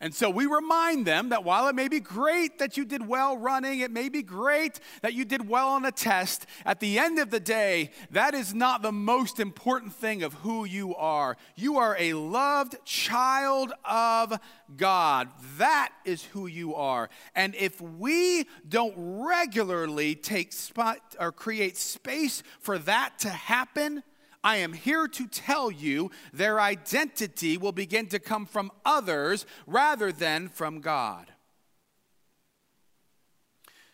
And 0.00 0.14
so 0.14 0.28
we 0.28 0.46
remind 0.46 1.06
them 1.06 1.30
that 1.30 1.44
while 1.44 1.68
it 1.68 1.74
may 1.74 1.88
be 1.88 2.00
great 2.00 2.58
that 2.58 2.76
you 2.76 2.84
did 2.84 3.06
well 3.06 3.38
running, 3.38 3.80
it 3.80 3.90
may 3.90 4.08
be 4.08 4.22
great 4.22 4.80
that 5.02 5.14
you 5.14 5.24
did 5.24 5.48
well 5.48 5.68
on 5.68 5.84
a 5.84 5.92
test, 5.92 6.46
at 6.66 6.80
the 6.80 6.98
end 6.98 7.18
of 7.18 7.30
the 7.30 7.40
day, 7.40 7.90
that 8.10 8.34
is 8.34 8.52
not 8.52 8.82
the 8.82 8.92
most 8.92 9.38
important 9.38 9.94
thing 9.94 10.22
of 10.22 10.34
who 10.34 10.64
you 10.64 10.94
are. 10.96 11.36
You 11.54 11.78
are 11.78 11.96
a 11.98 12.12
loved 12.14 12.76
child 12.84 13.72
of 13.84 14.38
God. 14.76 15.28
That 15.58 15.92
is 16.04 16.24
who 16.24 16.48
you 16.48 16.74
are. 16.74 17.08
And 17.34 17.54
if 17.54 17.80
we 17.80 18.46
don't 18.68 18.94
regularly 18.96 20.16
take 20.16 20.52
spot 20.52 20.98
or 21.20 21.30
create 21.30 21.76
space 21.76 22.42
for 22.60 22.78
that 22.78 23.20
to 23.20 23.30
happen, 23.30 24.02
I 24.44 24.56
am 24.56 24.74
here 24.74 25.08
to 25.08 25.26
tell 25.26 25.70
you 25.70 26.10
their 26.34 26.60
identity 26.60 27.56
will 27.56 27.72
begin 27.72 28.06
to 28.08 28.18
come 28.18 28.44
from 28.44 28.70
others 28.84 29.46
rather 29.66 30.12
than 30.12 30.48
from 30.48 30.80
God. 30.80 31.32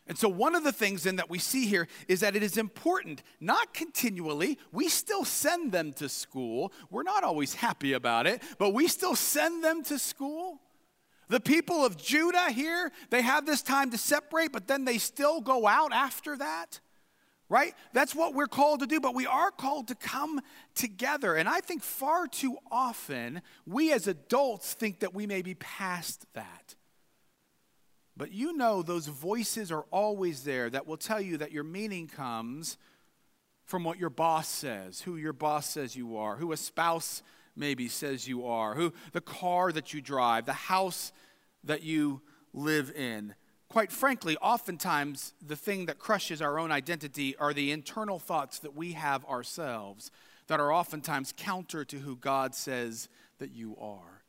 And 0.09 0.19
so, 0.19 0.29
one 0.29 0.57
of 0.57 0.65
the 0.65 0.73
things 0.73 1.05
then 1.05 1.17
that 1.17 1.31
we 1.31 1.39
see 1.39 1.67
here 1.67 1.87
is 2.09 2.19
that 2.19 2.35
it 2.35 2.43
is 2.43 2.59
important, 2.59 3.23
not 3.39 3.73
continually, 3.73 4.59
we 4.73 4.89
still 4.89 5.25
send 5.25 5.71
them 5.71 5.93
to 5.95 6.09
school. 6.09 6.73
We're 6.91 7.05
not 7.05 7.23
always 7.23 7.55
happy 7.55 7.93
about 7.93 8.27
it, 8.27 8.43
but 8.59 8.75
we 8.75 8.89
still 8.89 9.15
send 9.15 9.63
them 9.63 9.85
to 9.85 10.01
school. 10.01 10.61
The 11.29 11.39
people 11.39 11.87
of 11.87 11.97
Judah 11.97 12.51
here, 12.51 12.91
they 13.11 13.23
have 13.23 13.47
this 13.47 13.63
time 13.63 13.93
to 13.93 13.99
separate, 13.99 14.51
but 14.51 14.67
then 14.67 14.85
they 14.85 14.99
still 14.99 15.41
go 15.41 15.69
out 15.69 15.93
after 15.93 16.37
that 16.39 16.81
right? 17.51 17.75
That's 17.93 18.15
what 18.15 18.33
we're 18.33 18.47
called 18.47 18.81
to 18.81 18.87
do, 18.87 19.01
but 19.01 19.15
we 19.15 19.27
are 19.27 19.51
called 19.51 19.89
to 19.89 19.95
come 19.95 20.41
together. 20.75 21.35
And 21.35 21.49
I 21.49 21.61
think 21.61 21.83
far 21.83 22.27
too 22.27 22.57
often 22.71 23.43
we 23.67 23.93
as 23.93 24.07
adults 24.07 24.73
think 24.73 25.01
that 25.01 25.13
we 25.13 25.27
may 25.27 25.43
be 25.43 25.55
past 25.55 26.25
that. 26.33 26.77
But 28.17 28.33
you 28.33 28.57
know, 28.57 28.83
those 28.83 29.09
voices 29.09 29.73
are 29.73 29.85
always 29.91 30.45
there 30.45 30.71
that 30.71 30.87
will 30.87 30.97
tell 30.97 31.21
you 31.21 31.39
that 31.39 31.53
your 31.53 31.65
meaning 31.65 32.07
comes 32.07 32.79
from 33.65 33.83
what 33.83 33.99
your 33.99 34.11
boss 34.11 34.49
says, 34.49 35.01
who 35.01 35.17
your 35.17 35.33
boss 35.33 35.69
says 35.69 35.97
you 35.97 36.17
are, 36.17 36.37
who 36.37 36.53
a 36.53 36.57
spouse 36.57 37.23
maybe 37.57 37.89
says 37.89 38.29
you 38.29 38.47
are, 38.47 38.75
who 38.75 38.93
the 39.13 39.21
car 39.21 39.73
that 39.73 39.93
you 39.93 40.01
drive, 40.01 40.47
the 40.47 40.53
house 40.53 41.13
that 41.65 41.83
you 41.83 42.21
live 42.53 42.93
in 42.95 43.35
quite 43.71 43.93
frankly, 43.93 44.37
oftentimes 44.39 45.33
the 45.41 45.57
thing 45.57 45.87
that 45.87 45.99
crushes 45.99 46.43
our 46.43 46.59
own 46.59 46.73
identity 46.73 47.37
are 47.37 47.55
the 47.55 47.71
internal 47.71 48.19
thoughts 48.19 48.59
that 48.59 48.77
we 48.77 48.93
have 48.93 49.25
ourselves 49.27 50.11
that 50.49 50.59
are 50.59 50.73
oftentimes 50.73 51.33
counter 51.37 51.85
to 51.85 51.99
who 51.99 52.17
God 52.17 52.55
says 52.55 53.09
that 53.39 53.53
you 53.53 53.77
are. 53.81 54.25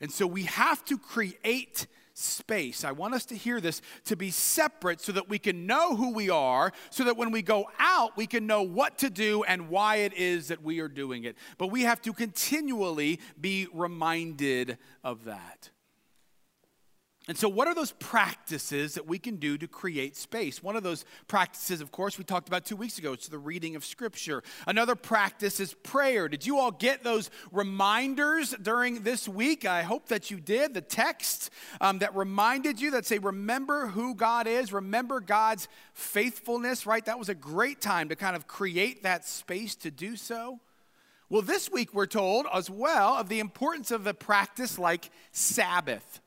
And 0.00 0.10
so 0.10 0.26
we 0.26 0.44
have 0.44 0.82
to 0.86 0.96
create 0.96 1.86
space. 2.14 2.82
I 2.82 2.92
want 2.92 3.12
us 3.12 3.26
to 3.26 3.36
hear 3.36 3.60
this 3.60 3.82
to 4.06 4.16
be 4.16 4.30
separate 4.30 5.02
so 5.02 5.12
that 5.12 5.28
we 5.28 5.38
can 5.38 5.66
know 5.66 5.94
who 5.94 6.14
we 6.14 6.30
are, 6.30 6.72
so 6.88 7.04
that 7.04 7.18
when 7.18 7.30
we 7.30 7.42
go 7.42 7.66
out, 7.78 8.16
we 8.16 8.26
can 8.26 8.46
know 8.46 8.62
what 8.62 8.98
to 8.98 9.10
do 9.10 9.44
and 9.44 9.68
why 9.68 9.96
it 9.96 10.14
is 10.14 10.48
that 10.48 10.62
we 10.62 10.80
are 10.80 10.88
doing 10.88 11.24
it. 11.24 11.36
But 11.58 11.66
we 11.66 11.82
have 11.82 12.00
to 12.02 12.14
continually 12.14 13.20
be 13.38 13.68
reminded 13.72 14.78
of 15.04 15.24
that. 15.24 15.70
And 17.28 17.36
so, 17.36 17.46
what 17.46 17.68
are 17.68 17.74
those 17.74 17.92
practices 17.92 18.94
that 18.94 19.06
we 19.06 19.18
can 19.18 19.36
do 19.36 19.58
to 19.58 19.68
create 19.68 20.16
space? 20.16 20.62
One 20.62 20.76
of 20.76 20.82
those 20.82 21.04
practices, 21.28 21.82
of 21.82 21.92
course, 21.92 22.16
we 22.16 22.24
talked 22.24 22.48
about 22.48 22.64
two 22.64 22.74
weeks 22.74 22.98
ago. 22.98 23.12
It's 23.12 23.28
the 23.28 23.36
reading 23.36 23.76
of 23.76 23.84
Scripture. 23.84 24.42
Another 24.66 24.94
practice 24.94 25.60
is 25.60 25.74
prayer. 25.74 26.30
Did 26.30 26.46
you 26.46 26.56
all 26.56 26.70
get 26.70 27.04
those 27.04 27.28
reminders 27.52 28.52
during 28.62 29.02
this 29.02 29.28
week? 29.28 29.66
I 29.66 29.82
hope 29.82 30.08
that 30.08 30.30
you 30.30 30.40
did. 30.40 30.72
The 30.72 30.80
text 30.80 31.50
um, 31.82 31.98
that 31.98 32.16
reminded 32.16 32.80
you 32.80 32.92
that 32.92 33.04
say, 33.04 33.18
remember 33.18 33.88
who 33.88 34.14
God 34.14 34.46
is, 34.46 34.72
remember 34.72 35.20
God's 35.20 35.68
faithfulness, 35.92 36.86
right? 36.86 37.04
That 37.04 37.18
was 37.18 37.28
a 37.28 37.34
great 37.34 37.82
time 37.82 38.08
to 38.08 38.16
kind 38.16 38.36
of 38.36 38.46
create 38.46 39.02
that 39.02 39.26
space 39.26 39.74
to 39.76 39.90
do 39.90 40.16
so. 40.16 40.60
Well, 41.28 41.42
this 41.42 41.70
week 41.70 41.92
we're 41.92 42.06
told 42.06 42.46
as 42.54 42.70
well 42.70 43.16
of 43.16 43.28
the 43.28 43.40
importance 43.40 43.90
of 43.90 44.06
a 44.06 44.14
practice 44.14 44.78
like 44.78 45.10
Sabbath. 45.30 46.22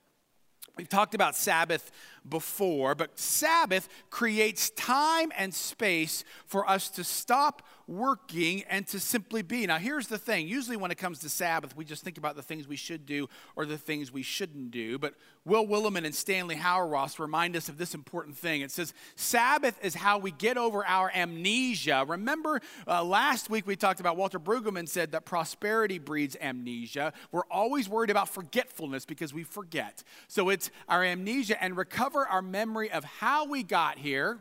We've 0.82 0.90
talked 0.90 1.14
about 1.14 1.36
Sabbath 1.36 1.92
before, 2.28 2.96
but 2.96 3.20
Sabbath 3.20 3.88
creates 4.10 4.72
time 4.72 5.32
and 5.38 5.54
space 5.54 6.24
for 6.48 6.68
us 6.68 6.90
to 6.90 7.04
stop 7.04 7.62
working 7.92 8.64
and 8.70 8.88
to 8.88 9.00
simply 9.00 9.42
be. 9.42 9.68
Now, 9.68 9.78
here's 9.78 10.08
the 10.08 10.18
thing 10.18 10.48
usually, 10.48 10.78
when 10.78 10.92
it 10.92 10.98
comes 10.98 11.20
to 11.20 11.30
Sabbath, 11.30 11.76
we 11.76 11.84
just 11.84 12.04
think 12.04 12.18
about 12.18 12.36
the 12.36 12.42
things 12.42 12.68
we 12.68 12.76
should 12.76 13.06
do 13.06 13.28
or 13.56 13.66
the 13.66 13.78
things 13.78 14.12
we 14.12 14.24
shouldn't 14.24 14.72
do. 14.72 14.98
But 14.98 15.16
Will 15.44 15.68
Willimon 15.68 16.06
and 16.06 16.16
Stanley 16.16 16.56
Hauerwas 16.56 17.20
remind 17.20 17.56
us 17.56 17.68
of 17.68 17.78
this 17.78 17.94
important 17.94 18.38
thing. 18.38 18.62
It 18.62 18.72
says, 18.72 18.94
Sabbath 19.16 19.78
is 19.84 19.96
how 19.96 20.18
we 20.18 20.32
get 20.32 20.58
over 20.58 20.86
our 20.86 21.12
amnesia. 21.14 22.06
Remember, 22.08 22.62
uh, 22.88 23.04
last 23.04 23.50
week 23.50 23.68
we 23.68 23.76
talked 23.76 24.00
about 24.00 24.18
Walter 24.18 24.40
Brueggemann 24.40 24.88
said 24.88 25.12
that 25.12 25.26
prosperity 25.26 26.00
breeds 26.00 26.38
amnesia. 26.40 27.14
We're 27.32 27.46
always 27.52 27.90
worried 27.90 28.10
about 28.10 28.30
forgetfulness 28.30 29.06
because 29.06 29.34
we 29.34 29.44
forget. 29.44 30.04
So 30.28 30.50
it's 30.50 30.70
our 30.88 31.04
amnesia 31.04 31.62
and 31.62 31.76
recover 31.76 32.26
our 32.26 32.42
memory 32.42 32.92
of 32.92 33.04
how 33.04 33.46
we 33.46 33.64
got 33.64 33.98
here 33.98 34.40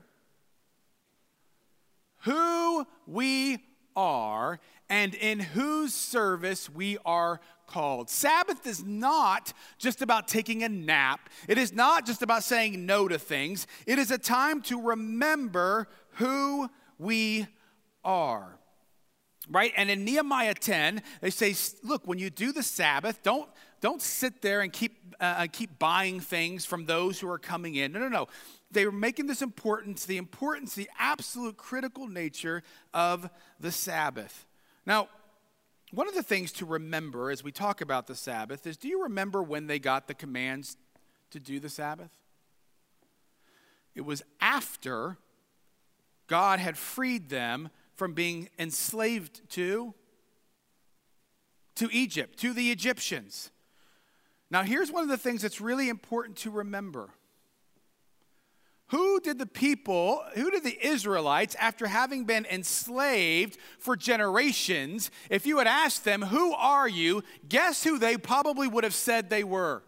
who 2.21 2.87
we 3.07 3.59
are 3.97 4.61
and 4.89 5.15
in 5.15 5.41
whose 5.41 5.95
service 5.95 6.69
we 6.69 6.99
are 7.05 7.41
called. 7.67 8.11
Sabbath 8.11 8.67
is 8.67 8.85
not 8.85 9.53
just 9.79 10.03
about 10.03 10.27
taking 10.27 10.63
a 10.63 10.69
nap, 10.69 11.31
it 11.49 11.59
is 11.59 11.73
not 11.73 12.05
just 12.05 12.23
about 12.23 12.43
saying 12.43 12.85
no 12.87 13.09
to 13.09 13.19
things. 13.19 13.67
It 13.87 13.99
is 13.99 14.11
a 14.11 14.19
time 14.19 14.63
to 14.63 14.81
remember 14.81 15.89
who 16.15 16.69
we 16.99 17.47
are. 18.05 18.57
Right? 19.49 19.73
And 19.77 19.91
in 19.91 20.05
Nehemiah 20.05 20.55
10, 20.55 21.03
they 21.21 21.31
say, 21.31 21.55
look, 21.83 22.07
when 22.07 22.19
you 22.19 22.31
do 22.31 22.53
the 22.53 22.63
Sabbath, 22.63 23.23
don't, 23.23 23.49
don't 23.81 24.03
sit 24.03 24.43
there 24.43 24.61
and 24.61 24.73
keep, 24.73 25.15
uh, 25.19 25.47
keep 25.51 25.79
buying 25.79 26.21
things 26.21 26.65
from 26.65 26.85
those 26.85 27.19
who 27.19 27.29
are 27.29 27.39
coming 27.39 27.75
in. 27.75 27.93
No, 27.93 28.01
no, 28.01 28.09
no 28.09 28.29
they 28.71 28.85
were 28.87 28.93
making 28.93 29.27
this 29.27 29.43
importance, 29.43 30.05
the 30.05 30.17
importance, 30.17 30.75
the 30.75 30.91
absolute 30.99 31.57
critical 31.57 32.07
nature 32.07 32.63
of 32.95 33.29
the 33.59 33.73
Sabbath. 33.73 34.47
Now, 34.87 35.09
one 35.93 36.07
of 36.07 36.15
the 36.15 36.23
things 36.23 36.53
to 36.53 36.67
remember 36.67 37.31
as 37.31 37.43
we 37.43 37.51
talk 37.51 37.81
about 37.81 38.07
the 38.07 38.15
Sabbath 38.15 38.67
is 38.67 38.77
do 38.77 38.89
you 38.89 39.03
remember 39.03 39.43
when 39.43 39.67
they 39.67 39.79
got 39.79 40.07
the 40.07 40.15
commands 40.15 40.77
to 41.31 41.41
do 41.41 41.59
the 41.59 41.69
Sabbath? 41.69 42.11
It 43.95 44.03
was 44.03 44.23
after 44.41 45.19
God 46.29 46.61
had 46.61 46.79
freed 46.79 47.29
them 47.29 47.71
from 47.97 48.15
being 48.15 48.49
enslaved 48.59 49.49
to 49.51 49.95
to 51.77 51.89
Egypt, 51.93 52.39
to 52.39 52.53
the 52.53 52.71
Egyptians. 52.71 53.51
Now, 54.51 54.65
here's 54.65 54.93
one 54.93 55.03
of 55.03 55.09
the 55.09 55.17
things 55.17 55.41
that's 55.43 55.61
really 55.61 55.89
important 55.89 56.37
to 56.39 56.51
remember. 56.51 57.11
Who 58.91 59.21
did 59.21 59.39
the 59.39 59.47
people, 59.47 60.25
who 60.35 60.51
did 60.51 60.65
the 60.65 60.79
Israelites, 60.85 61.55
after 61.61 61.87
having 61.87 62.25
been 62.25 62.45
enslaved 62.47 63.57
for 63.79 63.97
generations, 63.97 65.13
if 65.31 65.47
you 65.47 65.59
had 65.59 65.69
asked 65.69 66.05
them, 66.05 66.23
Who 66.23 66.53
are 66.55 66.89
you? 66.89 67.23
guess 67.49 67.85
who 67.85 67.99
they 67.99 68.17
probably 68.17 68.67
would 68.67 68.83
have 68.83 68.95
said 68.95 69.31
they 69.31 69.45
were? 69.45 69.85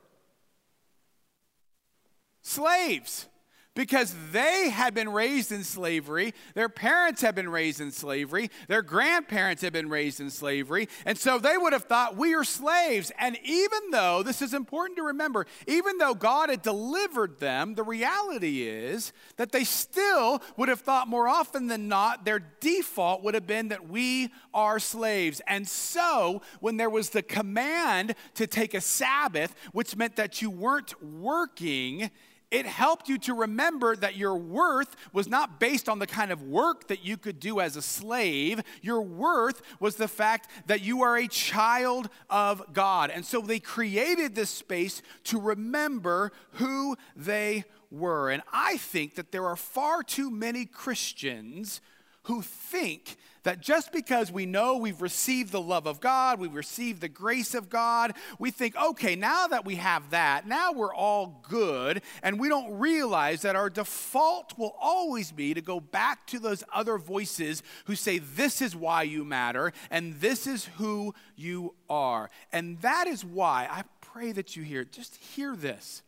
Slaves 2.43 3.27
because 3.74 4.14
they 4.32 4.68
had 4.68 4.92
been 4.92 5.08
raised 5.08 5.50
in 5.50 5.64
slavery, 5.64 6.35
their 6.54 6.68
parents 6.68 7.22
had 7.22 7.35
been 7.35 7.48
raised 7.48 7.80
in 7.80 7.90
slavery, 7.90 8.50
their 8.68 8.82
grandparents 8.82 9.62
had 9.62 9.72
been 9.72 9.88
raised 9.88 10.20
in 10.20 10.28
slavery, 10.28 10.88
and 11.06 11.16
so 11.16 11.38
they 11.38 11.56
would 11.56 11.72
have 11.72 11.85
thought, 11.85 12.16
we 12.16 12.35
are 12.35 12.44
slaves. 12.44 13.11
And 13.18 13.38
even 13.44 13.90
though, 13.90 14.22
this 14.22 14.42
is 14.42 14.52
important 14.52 14.98
to 14.98 15.04
remember, 15.04 15.46
even 15.66 15.96
though 15.98 16.14
God 16.14 16.50
had 16.50 16.61
delivered 16.61 17.38
them, 17.38 17.74
the 17.74 17.82
reality 17.82 18.62
is 18.62 19.12
that 19.37 19.52
they 19.52 19.64
still 19.64 20.42
would 20.56 20.68
have 20.68 20.80
thought 20.80 21.08
more 21.08 21.28
often 21.28 21.66
than 21.66 21.88
not, 21.88 22.24
their 22.24 22.40
default 22.61 23.22
would 23.22 23.35
have 23.35 23.46
been 23.46 23.68
that 23.68 23.88
we 23.88 24.30
are 24.52 24.78
slaves. 24.78 25.40
And 25.46 25.66
so, 25.66 26.42
when 26.61 26.76
there 26.76 26.90
was 26.90 27.11
the 27.11 27.22
command 27.22 28.14
to 28.35 28.46
take 28.46 28.74
a 28.74 28.80
Sabbath, 28.80 29.54
which 29.72 29.96
meant 29.96 30.16
that 30.16 30.42
you 30.42 30.50
weren't 30.50 31.02
working, 31.02 32.11
it 32.53 32.67
helped 32.67 33.09
you 33.09 33.17
to 33.17 33.35
remember 33.35 33.97
that 33.97 34.17
your 34.17 34.37
worth 34.37 34.95
was 35.12 35.27
not 35.27 35.59
based 35.59 35.88
on 35.88 35.99
the 35.99 36.07
kind 36.07 36.31
of 36.31 36.43
work 36.43 36.88
that 36.88 37.03
you 37.03 37.17
could 37.17 37.41
do 37.41 37.61
as 37.61 37.77
a 37.77 37.83
slave. 37.83 38.62
Your 38.83 39.01
worth 39.01 39.62
was 39.81 39.97
the 39.97 40.07
fact 40.07 40.51
that 40.67 40.83
you 40.83 41.03
are 41.03 41.17
a 41.17 41.27
child 41.27 42.11
of 42.29 42.62
God. 42.75 43.11
And 43.11 43.25
so 43.25 43.41
they 43.41 43.59
created 43.59 44.35
this 44.35 44.51
space 44.51 45.01
to 45.25 45.41
remember 45.41 46.31
who 46.53 46.97
they 47.17 47.65
were. 47.91 48.31
And 48.31 48.43
I 48.53 48.77
think 48.77 49.15
that 49.15 49.33
there 49.33 49.47
are 49.47 49.57
far 49.57 50.03
too 50.03 50.31
many 50.31 50.67
Christians 50.67 51.81
who 52.25 52.43
think 52.43 53.17
that 53.44 53.61
just 53.61 53.92
because 53.92 54.31
we 54.31 54.46
know 54.46 54.76
we've 54.76 55.02
received 55.02 55.52
the 55.52 55.61
love 55.61 55.87
of 55.87 56.00
God, 56.00 56.38
we've 56.38 56.55
received 56.55 57.00
the 57.00 57.09
grace 57.09 57.55
of 57.55 57.68
God, 57.68 58.14
we 58.38 58.50
think, 58.50 58.76
okay, 58.76 59.16
now 59.16 59.46
that 59.48 59.64
we 59.64 59.76
have 59.76 60.11
that, 60.11 60.46
now 60.46 60.72
we're 60.72 60.94
all 60.94 61.42
good. 61.48 62.02
And 62.22 62.38
we 62.38 62.48
don't 62.48 62.78
realize 62.78 63.42
that 63.42 63.57
our 63.57 63.70
default 63.70 64.57
will 64.57 64.76
always 64.81 65.33
be 65.33 65.55
to 65.55 65.61
go 65.61 65.81
back 65.81 66.26
to 66.28 66.38
those 66.38 66.62
other 66.72 66.98
voices 66.98 67.62
who 67.87 67.96
say, 67.96 68.18
this 68.18 68.62
is 68.62 68.76
why 68.76 69.02
you 69.02 69.24
matter 69.24 69.72
and 69.90 70.20
this 70.20 70.46
is 70.46 70.66
who 70.76 71.14
you 71.37 71.74
are. 71.90 72.31
And 72.52 72.81
that 72.83 73.07
is 73.07 73.24
why 73.24 73.68
I 73.70 73.83
pray 74.00 74.33
that 74.33 74.57
you 74.57 74.62
hear, 74.62 74.85
just 74.85 75.16
hear 75.16 75.57
this. 75.57 76.02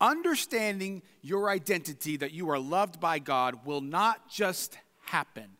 Understanding 0.00 1.02
your 1.22 1.50
identity 1.50 2.16
that 2.18 2.32
you 2.32 2.48
are 2.50 2.58
loved 2.58 3.00
by 3.00 3.18
God 3.18 3.66
will 3.66 3.80
not 3.80 4.30
just 4.30 4.78
happen. 5.00 5.57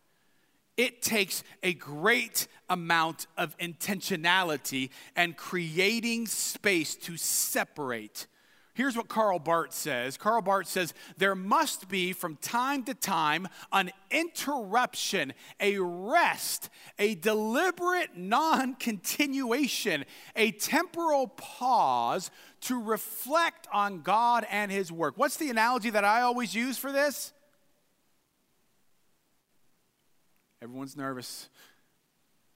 It 0.79 1.03
takes 1.03 1.45
a 1.63 1.75
great 1.75 2.49
amount 2.71 3.27
of 3.37 3.55
intentionality 3.59 4.89
and 5.15 5.37
creating 5.37 6.27
space 6.27 6.95
to 6.97 7.19
separate 7.19 8.27
Here's 8.79 8.97
what 8.97 9.09
Karl 9.09 9.41
Barth 9.41 9.73
says 9.73 10.17
Karl 10.17 10.41
Barth 10.41 10.69
says, 10.69 10.95
There 11.17 11.35
must 11.35 11.89
be 11.89 12.13
from 12.13 12.37
time 12.37 12.85
to 12.85 12.95
time 12.95 13.49
an 13.73 13.91
interruption, 14.09 15.33
a 15.59 15.81
rest, 15.81 16.71
a 16.97 17.17
deliberate 17.17 18.17
non 18.17 18.77
continuation, 18.77 20.05
a 20.37 20.53
temporal 20.53 21.27
pause 21.27 22.31
to 22.61 22.81
reflect 22.81 23.67
on 23.73 24.03
God 24.03 24.47
and 24.49 24.71
His 24.71 24.93
work. 24.93 25.15
What's 25.17 25.39
the 25.39 25.51
analogy 25.51 25.91
that 25.91 26.05
I 26.05 26.21
always 26.21 26.55
use 26.55 26.79
for 26.79 26.93
this? 26.93 27.33
Everyone's 30.63 30.97
nervous. 30.97 31.49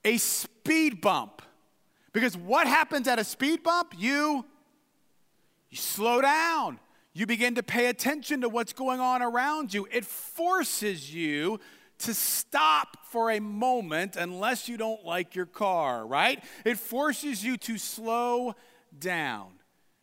A 0.03 0.17
speed 0.17 1.01
bump. 1.01 1.41
Because 2.11 2.37
what 2.37 2.67
happens 2.67 3.07
at 3.07 3.19
a 3.19 3.23
speed 3.23 3.63
bump? 3.63 3.93
You 3.97 4.45
you 5.69 5.77
slow 5.77 6.21
down. 6.21 6.79
You 7.13 7.25
begin 7.25 7.55
to 7.55 7.63
pay 7.63 7.87
attention 7.87 8.41
to 8.41 8.49
what's 8.49 8.73
going 8.73 8.99
on 8.99 9.23
around 9.23 9.73
you. 9.73 9.87
It 9.91 10.05
forces 10.05 11.13
you 11.13 11.59
to 11.99 12.13
stop 12.13 12.97
for 13.05 13.31
a 13.31 13.39
moment 13.39 14.15
unless 14.15 14.69
you 14.69 14.77
don't 14.77 15.03
like 15.03 15.35
your 15.35 15.45
car, 15.45 16.05
right? 16.05 16.43
It 16.63 16.77
forces 16.77 17.43
you 17.43 17.57
to 17.57 17.79
slow 17.79 18.55
down. 18.97 19.51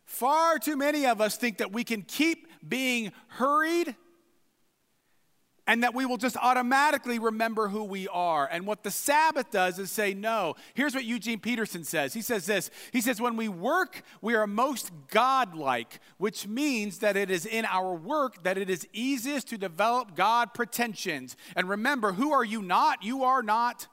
Far 0.03 0.59
too 0.59 0.75
many 0.75 1.05
of 1.05 1.21
us 1.21 1.37
think 1.37 1.59
that 1.59 1.71
we 1.71 1.85
can 1.85 2.01
keep 2.01 2.47
being 2.67 3.13
hurried 3.27 3.95
and 5.71 5.83
that 5.83 5.95
we 5.95 6.05
will 6.05 6.17
just 6.17 6.35
automatically 6.35 7.17
remember 7.17 7.69
who 7.69 7.85
we 7.85 8.05
are. 8.09 8.45
And 8.51 8.67
what 8.67 8.83
the 8.83 8.91
Sabbath 8.91 9.51
does 9.51 9.79
is 9.79 9.89
say, 9.89 10.13
no. 10.13 10.55
Here's 10.73 10.93
what 10.93 11.05
Eugene 11.05 11.39
Peterson 11.39 11.85
says 11.85 12.13
He 12.13 12.21
says 12.21 12.45
this 12.45 12.69
He 12.91 12.99
says, 12.99 13.21
when 13.21 13.37
we 13.37 13.47
work, 13.47 14.03
we 14.21 14.35
are 14.35 14.45
most 14.45 14.91
godlike, 15.07 16.01
which 16.17 16.45
means 16.45 16.97
that 16.97 17.15
it 17.15 17.31
is 17.31 17.45
in 17.45 17.63
our 17.63 17.95
work 17.95 18.43
that 18.43 18.57
it 18.57 18.69
is 18.69 18.85
easiest 18.91 19.47
to 19.47 19.57
develop 19.57 20.13
God 20.13 20.53
pretensions. 20.53 21.37
And 21.55 21.69
remember, 21.69 22.11
who 22.11 22.33
are 22.33 22.43
you 22.43 22.61
not? 22.61 23.01
You 23.01 23.23
are 23.23 23.41
not 23.41 23.87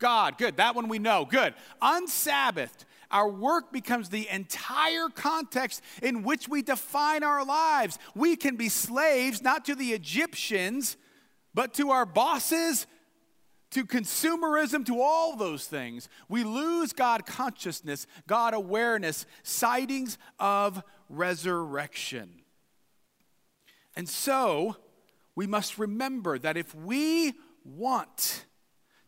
God. 0.00 0.36
Good. 0.36 0.56
That 0.56 0.74
one 0.74 0.88
we 0.88 0.98
know. 0.98 1.24
Good. 1.24 1.54
Unsabbathed 1.80 2.86
our 3.14 3.28
work 3.28 3.72
becomes 3.72 4.08
the 4.08 4.28
entire 4.28 5.08
context 5.08 5.80
in 6.02 6.24
which 6.24 6.48
we 6.48 6.62
define 6.62 7.22
our 7.22 7.44
lives. 7.44 8.00
We 8.16 8.34
can 8.34 8.56
be 8.56 8.68
slaves 8.68 9.40
not 9.40 9.64
to 9.66 9.76
the 9.76 9.92
Egyptians, 9.92 10.96
but 11.54 11.74
to 11.74 11.90
our 11.90 12.04
bosses, 12.04 12.86
to 13.70 13.84
consumerism, 13.84 14.84
to 14.86 15.00
all 15.00 15.36
those 15.36 15.66
things. 15.66 16.08
We 16.28 16.44
lose 16.44 16.92
God 16.92 17.26
consciousness, 17.26 18.06
God 18.26 18.54
awareness, 18.54 19.26
sightings 19.42 20.18
of 20.38 20.82
resurrection. 21.08 22.42
And 23.96 24.08
so, 24.08 24.76
we 25.34 25.46
must 25.46 25.78
remember 25.78 26.38
that 26.38 26.56
if 26.56 26.74
we 26.74 27.34
want 27.64 28.44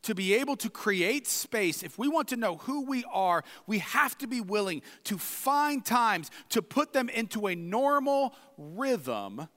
to 0.02 0.14
be 0.14 0.34
able 0.34 0.56
to 0.56 0.70
create 0.70 1.26
space, 1.26 1.82
if 1.82 1.98
we 1.98 2.08
want 2.08 2.28
to 2.28 2.36
know 2.36 2.56
who 2.56 2.86
we 2.86 3.04
are, 3.12 3.42
we 3.66 3.78
have 3.78 4.16
to 4.18 4.26
be 4.26 4.40
willing 4.40 4.82
to 5.04 5.18
find 5.18 5.84
times 5.84 6.30
to 6.50 6.62
put 6.62 6.92
them 6.92 7.08
into 7.08 7.46
a 7.46 7.56
normal 7.56 8.32
rhythm 8.56 9.48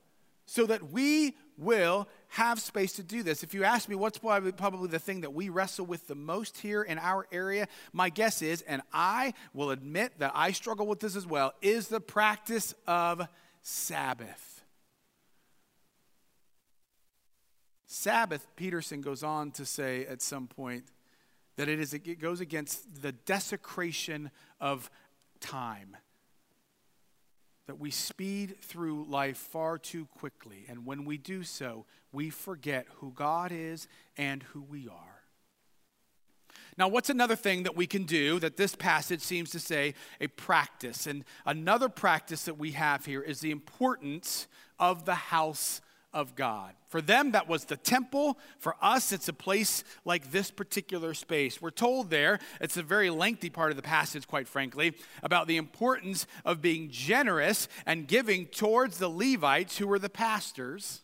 so 0.50 0.66
that 0.66 0.92
we 0.92 1.38
will 1.58 2.08
have 2.30 2.60
space 2.60 2.94
to 2.94 3.04
do 3.04 3.22
this. 3.22 3.44
If 3.44 3.54
you 3.54 3.64
ask 3.64 3.88
me 3.88 3.96
what's 3.96 4.18
probably 4.18 4.88
the 4.88 4.98
thing 4.98 5.22
that 5.22 5.32
we 5.32 5.50
wrestle 5.50 5.86
with 5.86 6.08
the 6.08 6.16
most 6.16 6.58
here 6.58 6.82
in 6.82 6.98
our 6.98 7.28
area, 7.32 7.68
my 7.94 8.10
guess 8.10 8.42
is, 8.42 8.64
and 8.64 8.82
I 8.92 9.36
will 9.54 9.70
admit 9.70 10.14
that 10.18 10.32
I 10.34 10.52
struggle 10.52 10.88
with 10.88 11.02
this 11.02 11.16
as 11.16 11.28
well, 11.28 11.54
is 11.62 11.88
the 11.88 12.02
practice 12.02 12.74
of 12.88 13.28
Sabbath. 13.62 14.64
Sabbath, 17.86 18.48
Peterson 18.56 19.02
goes 19.02 19.22
on 19.22 19.52
to 19.52 19.66
say 19.66 20.08
at 20.08 20.20
some 20.20 20.48
point 20.48 20.86
that 21.58 21.70
it, 21.70 21.80
is, 21.80 21.94
it 21.94 22.20
goes 22.20 22.42
against 22.42 23.04
the 23.04 23.12
desecration 23.12 24.32
of 24.60 24.90
time. 25.42 25.96
That 27.70 27.80
we 27.80 27.92
speed 27.92 28.56
through 28.62 29.06
life 29.06 29.38
far 29.38 29.78
too 29.78 30.08
quickly. 30.18 30.66
And 30.68 30.88
when 30.88 31.06
we 31.06 31.20
do 31.20 31.44
so, 31.44 31.86
we 32.12 32.32
forget 32.32 32.88
who 32.96 33.12
God 33.12 33.52
is 33.52 33.88
and 34.18 34.42
who 34.42 34.64
we 34.64 34.88
are. 34.88 35.22
Now, 36.80 36.88
what's 36.88 37.12
another 37.12 37.36
thing 37.36 37.62
that 37.64 37.76
we 37.76 37.86
can 37.86 38.06
do 38.06 38.40
that 38.40 38.58
this 38.58 38.74
passage 38.76 39.22
seems 39.22 39.52
to 39.52 39.60
say 39.60 39.94
a 40.20 40.26
practice? 40.26 41.06
And 41.06 41.24
another 41.46 41.90
practice 41.90 42.46
that 42.46 42.58
we 42.58 42.72
have 42.72 43.06
here 43.06 43.22
is 43.22 43.40
the 43.40 43.52
importance 43.52 44.48
of 44.80 45.06
the 45.06 45.14
house 45.14 45.80
of 46.14 46.36
God. 46.36 46.74
For 46.88 47.02
them, 47.02 47.32
that 47.32 47.48
was 47.48 47.66
the 47.66 47.78
temple. 47.78 48.38
For 48.58 48.76
us, 48.82 49.12
it's 49.12 49.28
a 49.28 49.34
place 49.34 49.84
like 50.06 50.32
this 50.32 50.50
particular 50.50 51.14
space. 51.14 51.62
We're 51.62 51.70
told 51.70 52.10
there, 52.10 52.40
it's 52.60 52.78
a 52.78 52.84
very 52.84 53.10
lengthy 53.10 53.50
part 53.50 53.72
of 53.72 53.76
the 53.76 53.84
passage, 53.84 54.28
quite 54.28 54.48
frankly, 54.48 54.94
about 55.22 55.48
the 55.48 55.58
importance 55.58 56.26
of 56.46 56.62
being 56.62 56.90
generous 56.90 57.68
and 57.86 58.08
giving 58.08 58.48
towards 58.48 58.98
the 58.98 59.10
Levites 59.10 59.78
who 59.78 59.88
were 59.88 60.00
the 60.00 60.10
pastors. 60.10 61.02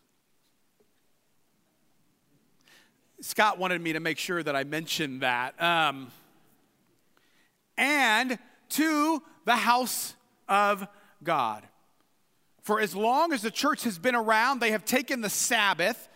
Scott 3.22 3.58
wanted 3.60 3.82
me 3.82 3.94
to 3.94 4.00
make 4.00 4.18
sure 4.18 4.41
that 4.41 4.56
I 4.56 4.63
mentioned 4.63 5.22
that. 5.22 5.62
Um, 5.62 6.12
and 7.78 8.39
to 8.70 9.22
the 9.46 9.56
house 9.56 10.15
of 10.48 10.88
God. 11.24 11.63
For 12.65 12.80
as 12.80 12.95
long 12.95 13.32
as 13.32 13.43
the 13.43 13.51
church 13.51 13.84
has 13.84 13.99
been 13.99 14.15
around, 14.15 14.60
they 14.60 14.71
have 14.71 14.86
taken 14.86 15.21
the 15.21 15.30
Sabbath 15.30 16.10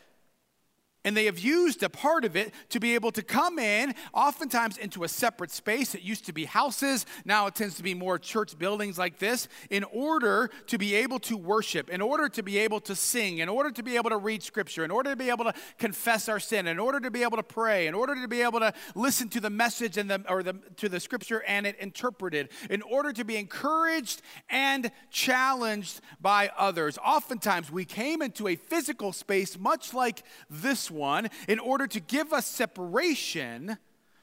and 1.06 1.16
they 1.16 1.26
have 1.26 1.40
used 1.40 1.82
a 1.82 1.90
part 1.90 2.26
of 2.26 2.36
it 2.36 2.54
to 2.70 2.80
be 2.80 2.96
able 2.96 3.12
to 3.12 3.22
come 3.22 3.58
in, 3.58 3.96
oftentimes 4.14 4.78
into 4.78 5.04
a 5.04 5.08
separate 5.08 5.52
space. 5.52 5.96
It 5.96 6.02
used 6.02 6.26
to 6.26 6.34
be 6.34 6.46
houses, 6.46 7.06
now 7.24 7.48
it 7.48 7.56
tends 7.56 7.76
to 7.76 7.84
be 7.84 7.94
more 7.94 8.20
church 8.20 8.58
buildings 8.58 8.98
like 8.98 9.18
this, 9.18 9.48
in 9.70 9.86
order 9.86 10.50
to 10.68 10.78
be 10.78 10.96
able 10.96 11.20
to 11.20 11.38
worship, 11.38 11.90
in 11.90 12.02
order 12.02 12.28
to 12.30 12.44
be 12.44 12.58
able 12.58 12.82
to 12.82 12.96
sing, 12.96 13.38
in 13.38 13.48
order 13.48 13.72
to 13.72 13.82
be 13.82 13.96
able 13.96 14.10
to 14.10 14.18
read 14.18 14.44
scripture, 14.44 14.84
in 14.84 14.92
order 14.92 15.12
to 15.12 15.16
be 15.16 15.30
able 15.30 15.46
to 15.46 15.54
confess 15.78 16.28
our 16.28 16.40
sin, 16.40 16.68
in 16.68 16.80
order 16.80 17.00
to 17.00 17.10
be 17.10 17.24
able 17.24 17.38
to 17.38 17.44
pray, 17.44 17.88
in 17.88 17.94
order 17.94 18.16
to 18.16 18.28
be 18.28 18.42
able 18.42 18.60
to 18.60 18.74
listen 18.94 19.30
to 19.30 19.40
the 19.40 19.50
message 19.50 19.98
and 19.98 20.10
the, 20.10 20.24
or 20.30 20.44
the, 20.44 20.54
to 20.76 20.90
the 20.90 21.00
scripture 21.00 21.44
and 21.48 21.66
it 21.66 21.78
interpreted, 21.80 22.50
in 22.70 22.82
order 22.82 23.14
to 23.14 23.24
be 23.24 23.38
encouraged 23.38 24.22
and 24.50 24.92
challenged 25.10 26.02
by 26.20 26.52
others. 26.58 26.98
Oftentimes 27.06 27.72
we 27.72 27.86
came 27.86 28.22
into 28.22 28.50
a 28.50 28.56
physical 28.56 29.14
space 29.14 29.58
much 29.58 29.94
like 29.94 30.24
this 30.50 30.89
one 30.90 31.30
in 31.48 31.60
order 31.60 31.88
to 31.88 32.00
give 32.00 32.34
us 32.34 32.46
separation 32.46 33.78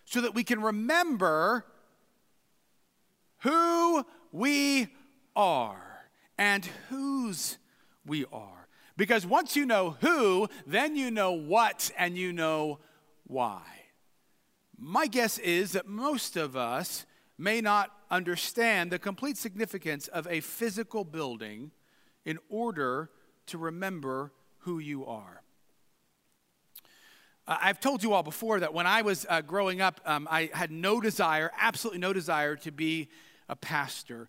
so 0.05 0.20
that 0.20 0.35
we 0.35 0.44
can 0.44 0.61
remember 0.61 1.64
who 3.38 4.05
we 4.33 4.88
are 5.35 6.09
and 6.38 6.64
whose 6.88 7.59
we 8.05 8.24
are. 8.33 8.68
Because 8.96 9.26
once 9.26 9.57
you 9.57 9.66
know 9.66 9.96
who, 10.00 10.48
then 10.66 10.96
you 10.96 11.11
know 11.11 11.33
what 11.33 11.90
and 11.98 12.16
you 12.16 12.33
know 12.33 12.79
why. 13.26 13.62
My 14.79 15.07
guess 15.07 15.38
is 15.38 15.72
that 15.72 15.87
most 15.87 16.37
of 16.37 16.57
us 16.57 17.05
may 17.38 17.61
not 17.61 17.90
understand 18.11 18.90
the 18.90 18.98
complete 18.98 19.37
significance 19.37 20.09
of 20.09 20.26
a 20.29 20.40
physical 20.40 21.05
building 21.05 21.70
in 22.24 22.38
order 22.48 23.11
to 23.46 23.59
remember 23.59 24.33
who 24.61 24.79
you 24.79 25.05
are. 25.05 25.42
Uh, 27.48 27.56
I've 27.61 27.80
told 27.80 28.02
you 28.02 28.12
all 28.12 28.22
before 28.22 28.61
that 28.61 28.74
when 28.74 28.87
I 28.87 29.02
was 29.02 29.26
uh, 29.28 29.40
growing 29.40 29.80
up, 29.80 30.00
um, 30.04 30.26
I 30.30 30.50
had 30.52 30.70
no 30.70 31.00
desire, 31.00 31.50
absolutely 31.59 32.00
no 32.00 32.12
desire, 32.12 32.56
to 32.56 32.72
be 32.72 33.09
a 33.48 33.56
pastor. 33.56 34.28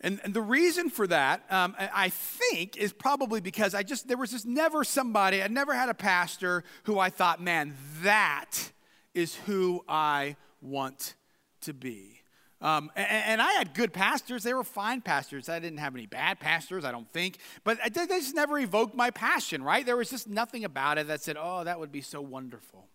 And, 0.00 0.20
and 0.22 0.32
the 0.32 0.42
reason 0.42 0.90
for 0.90 1.08
that, 1.08 1.42
um, 1.50 1.74
I 1.78 2.10
think, 2.10 2.76
is 2.76 2.92
probably 2.92 3.40
because 3.40 3.74
I 3.74 3.82
just, 3.82 4.06
there 4.06 4.16
was 4.16 4.30
just 4.30 4.46
never 4.46 4.84
somebody, 4.84 5.42
I 5.42 5.48
never 5.48 5.74
had 5.74 5.88
a 5.88 5.94
pastor 5.94 6.62
who 6.84 7.00
I 7.00 7.10
thought, 7.10 7.42
man, 7.42 7.74
that 8.02 8.70
is 9.12 9.34
who 9.34 9.84
I 9.88 10.36
want 10.60 11.14
to 11.62 11.74
be. 11.74 12.17
Um, 12.60 12.90
and, 12.96 13.06
and, 13.06 13.42
I 13.42 13.52
had 13.52 13.72
good 13.72 13.92
pastors. 13.92 14.42
They 14.42 14.52
were 14.52 14.64
fine 14.64 15.00
pastors. 15.00 15.48
I 15.48 15.60
didn't 15.60 15.78
have 15.78 15.94
any 15.94 16.06
bad 16.06 16.40
pastors, 16.40 16.84
I 16.84 16.90
don't 16.90 17.08
think. 17.12 17.38
But 17.62 17.78
they 17.94 18.06
just 18.06 18.34
never 18.34 18.58
evoked 18.58 18.96
my 18.96 19.10
passion, 19.10 19.62
right? 19.62 19.86
There 19.86 19.96
was 19.96 20.10
just 20.10 20.28
nothing 20.28 20.64
about 20.64 20.98
it 20.98 21.06
that 21.06 21.22
said, 21.22 21.36
oh, 21.38 21.62
that 21.62 21.78
would 21.78 21.92
be 21.92 22.00
so 22.00 22.20
wonderful. 22.20 22.88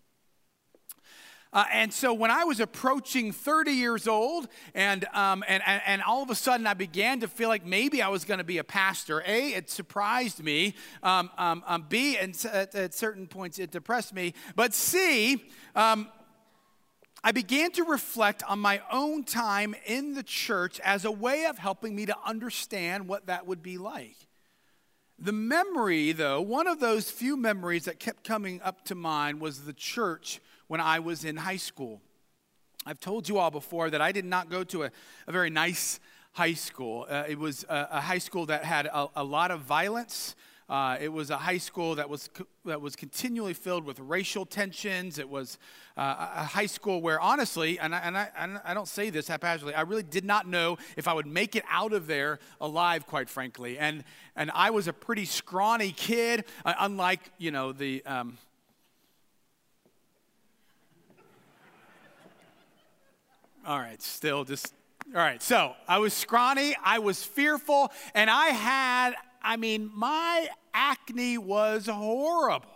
Uh, 1.53 1.65
and 1.71 1.93
so 1.93 2.13
when 2.13 2.31
I 2.31 2.43
was 2.45 2.59
approaching 2.59 3.31
30 3.31 3.71
years 3.71 4.07
old, 4.07 4.47
and, 4.73 5.05
um, 5.13 5.43
and, 5.47 5.61
and, 5.65 5.81
and, 5.85 6.01
all 6.01 6.23
of 6.23 6.31
a 6.31 6.35
sudden 6.35 6.65
I 6.65 6.73
began 6.73 7.19
to 7.19 7.27
feel 7.27 7.47
like 7.47 7.63
maybe 7.63 8.01
I 8.01 8.09
was 8.09 8.25
going 8.25 8.39
to 8.39 8.43
be 8.43 8.57
a 8.57 8.63
pastor, 8.63 9.21
A, 9.25 9.49
it 9.53 9.69
surprised 9.69 10.43
me. 10.43 10.73
Um, 11.03 11.29
um, 11.37 11.63
um 11.67 11.85
B, 11.87 12.17
and 12.17 12.35
at, 12.51 12.73
at, 12.73 12.93
certain 12.95 13.27
points 13.27 13.59
it 13.59 13.69
depressed 13.69 14.15
me. 14.15 14.33
But 14.55 14.73
C, 14.73 15.43
um, 15.75 16.09
I 17.23 17.31
began 17.31 17.71
to 17.71 17.83
reflect 17.83 18.43
on 18.43 18.59
my 18.59 18.81
own 18.91 19.23
time 19.23 19.75
in 19.85 20.13
the 20.13 20.23
church 20.23 20.79
as 20.81 21.05
a 21.05 21.11
way 21.11 21.45
of 21.45 21.57
helping 21.57 21.95
me 21.95 22.05
to 22.05 22.15
understand 22.25 23.07
what 23.07 23.27
that 23.27 23.47
would 23.47 23.63
be 23.63 23.77
like. 23.77 24.17
The 25.17 25.31
memory, 25.31 26.11
though, 26.11 26.41
one 26.41 26.67
of 26.67 26.81
those 26.81 27.09
few 27.09 27.37
memories 27.37 27.85
that 27.85 27.99
kept 27.99 28.25
coming 28.25 28.61
up 28.61 28.83
to 28.85 28.95
mind 28.95 29.39
was 29.39 29.63
the 29.63 29.71
church 29.71 30.41
when 30.67 30.81
I 30.81 30.99
was 30.99 31.23
in 31.23 31.37
high 31.37 31.57
school. 31.57 32.01
I've 32.85 32.99
told 32.99 33.29
you 33.29 33.37
all 33.37 33.51
before 33.51 33.89
that 33.89 34.01
I 34.01 34.11
did 34.11 34.25
not 34.25 34.49
go 34.49 34.65
to 34.65 34.83
a, 34.83 34.91
a 35.25 35.31
very 35.31 35.49
nice 35.49 36.01
high 36.33 36.53
school. 36.53 37.05
Uh, 37.09 37.23
it 37.29 37.39
was 37.39 37.63
a, 37.69 37.87
a, 37.91 38.01
high 38.01 38.17
school 38.17 38.47
that 38.47 38.65
had 38.65 38.87
a, 38.87 39.07
a 39.15 39.23
lot 39.23 39.51
of 39.51 39.61
violence. 39.61 40.35
Uh, 40.69 40.97
it 40.99 41.09
was 41.11 41.29
a 41.29 41.37
high 41.37 41.57
school 41.57 41.95
that 41.95 42.09
was, 42.09 42.29
that 42.65 42.81
was 42.81 42.95
continually 42.95 43.53
filled 43.53 43.83
with 43.83 43.99
racial 43.99 44.45
tensions. 44.45 45.19
It 45.19 45.29
was 45.29 45.57
uh, 45.97 46.29
a 46.35 46.43
high 46.43 46.65
school 46.65 47.01
where, 47.01 47.19
honestly, 47.19 47.77
and 47.79 47.93
I, 47.93 47.99
and, 47.99 48.17
I, 48.17 48.29
and 48.37 48.61
I 48.63 48.73
don't 48.73 48.87
say 48.87 49.09
this 49.09 49.27
haphazardly, 49.27 49.73
I 49.73 49.81
really 49.81 50.03
did 50.03 50.25
not 50.25 50.47
know 50.47 50.77
if 50.95 51.07
I 51.07 51.13
would 51.13 51.27
make 51.27 51.55
it 51.55 51.63
out 51.69 51.93
of 51.93 52.07
there 52.07 52.39
alive, 52.61 53.05
quite 53.05 53.29
frankly. 53.29 53.77
And, 53.77 54.03
and 54.35 54.51
I 54.53 54.69
was 54.69 54.87
a 54.87 54.93
pretty 54.93 55.25
scrawny 55.25 55.91
kid, 55.91 56.45
uh, 56.65 56.73
unlike, 56.79 57.19
you 57.37 57.51
know, 57.51 57.71
the. 57.71 58.03
Um, 58.05 58.37
All 63.65 63.79
right, 63.79 64.01
still 64.01 64.43
just, 64.43 64.73
all 65.15 65.21
right. 65.21 65.41
So 65.41 65.73
I 65.87 65.99
was 65.99 66.13
scrawny, 66.13 66.75
I 66.83 66.99
was 66.99 67.23
fearful, 67.23 67.93
and 68.13 68.29
I 68.29 68.47
had, 68.47 69.13
I 69.43 69.57
mean, 69.57 69.91
my 69.93 70.47
acne 70.73 71.37
was 71.37 71.87
horrible. 71.87 72.69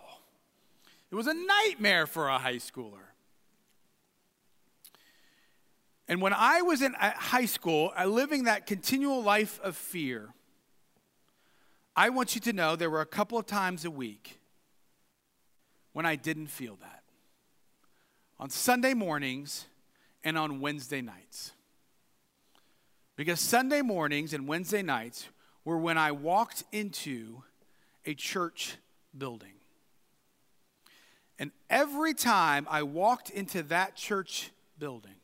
It 1.10 1.14
was 1.14 1.26
a 1.26 1.34
nightmare 1.34 2.06
for 2.06 2.28
a 2.28 2.38
high 2.38 2.56
schooler. 2.56 3.06
And 6.06 6.20
when 6.20 6.32
I 6.32 6.62
was 6.62 6.82
in 6.82 6.94
high 6.98 7.46
school, 7.46 7.92
uh, 7.98 8.06
living 8.06 8.44
that 8.44 8.66
continual 8.66 9.22
life 9.22 9.60
of 9.62 9.76
fear, 9.76 10.34
I 11.96 12.10
want 12.10 12.34
you 12.34 12.40
to 12.42 12.52
know 12.52 12.76
there 12.76 12.90
were 12.90 13.00
a 13.00 13.06
couple 13.06 13.38
of 13.38 13.46
times 13.46 13.84
a 13.84 13.90
week 13.90 14.38
when 15.92 16.06
I 16.06 16.16
didn't 16.16 16.46
feel 16.46 16.76
that. 16.80 17.02
On 18.38 18.48
Sunday 18.48 18.94
mornings, 18.94 19.66
and 20.24 20.36
on 20.36 20.60
Wednesday 20.60 21.00
nights. 21.00 21.52
Because 23.16 23.40
Sunday 23.40 23.82
mornings 23.82 24.32
and 24.32 24.46
Wednesday 24.46 24.82
nights 24.82 25.28
were 25.68 25.76
when 25.76 25.98
I 25.98 26.12
walked 26.12 26.64
into 26.72 27.42
a 28.06 28.14
church 28.14 28.78
building. 29.16 29.52
And 31.38 31.50
every 31.68 32.14
time 32.14 32.66
I 32.70 32.84
walked 32.84 33.28
into 33.28 33.62
that 33.64 33.94
church 33.94 34.50
building, 34.78 35.16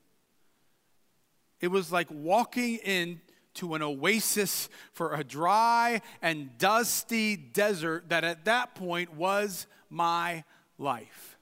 it 1.63 1.69
was 1.69 1.91
like 1.91 2.09
walking 2.11 2.77
into 2.77 3.73
an 3.73 3.81
oasis 3.81 4.69
for 4.93 5.15
a 5.15 5.25
dry 5.25 6.03
and 6.21 6.59
dusty 6.59 7.37
desert 7.37 8.11
that 8.11 8.23
at 8.23 8.45
that 8.45 8.75
point 8.75 9.15
was 9.15 9.67
my 9.89 10.45
life. 10.77 11.39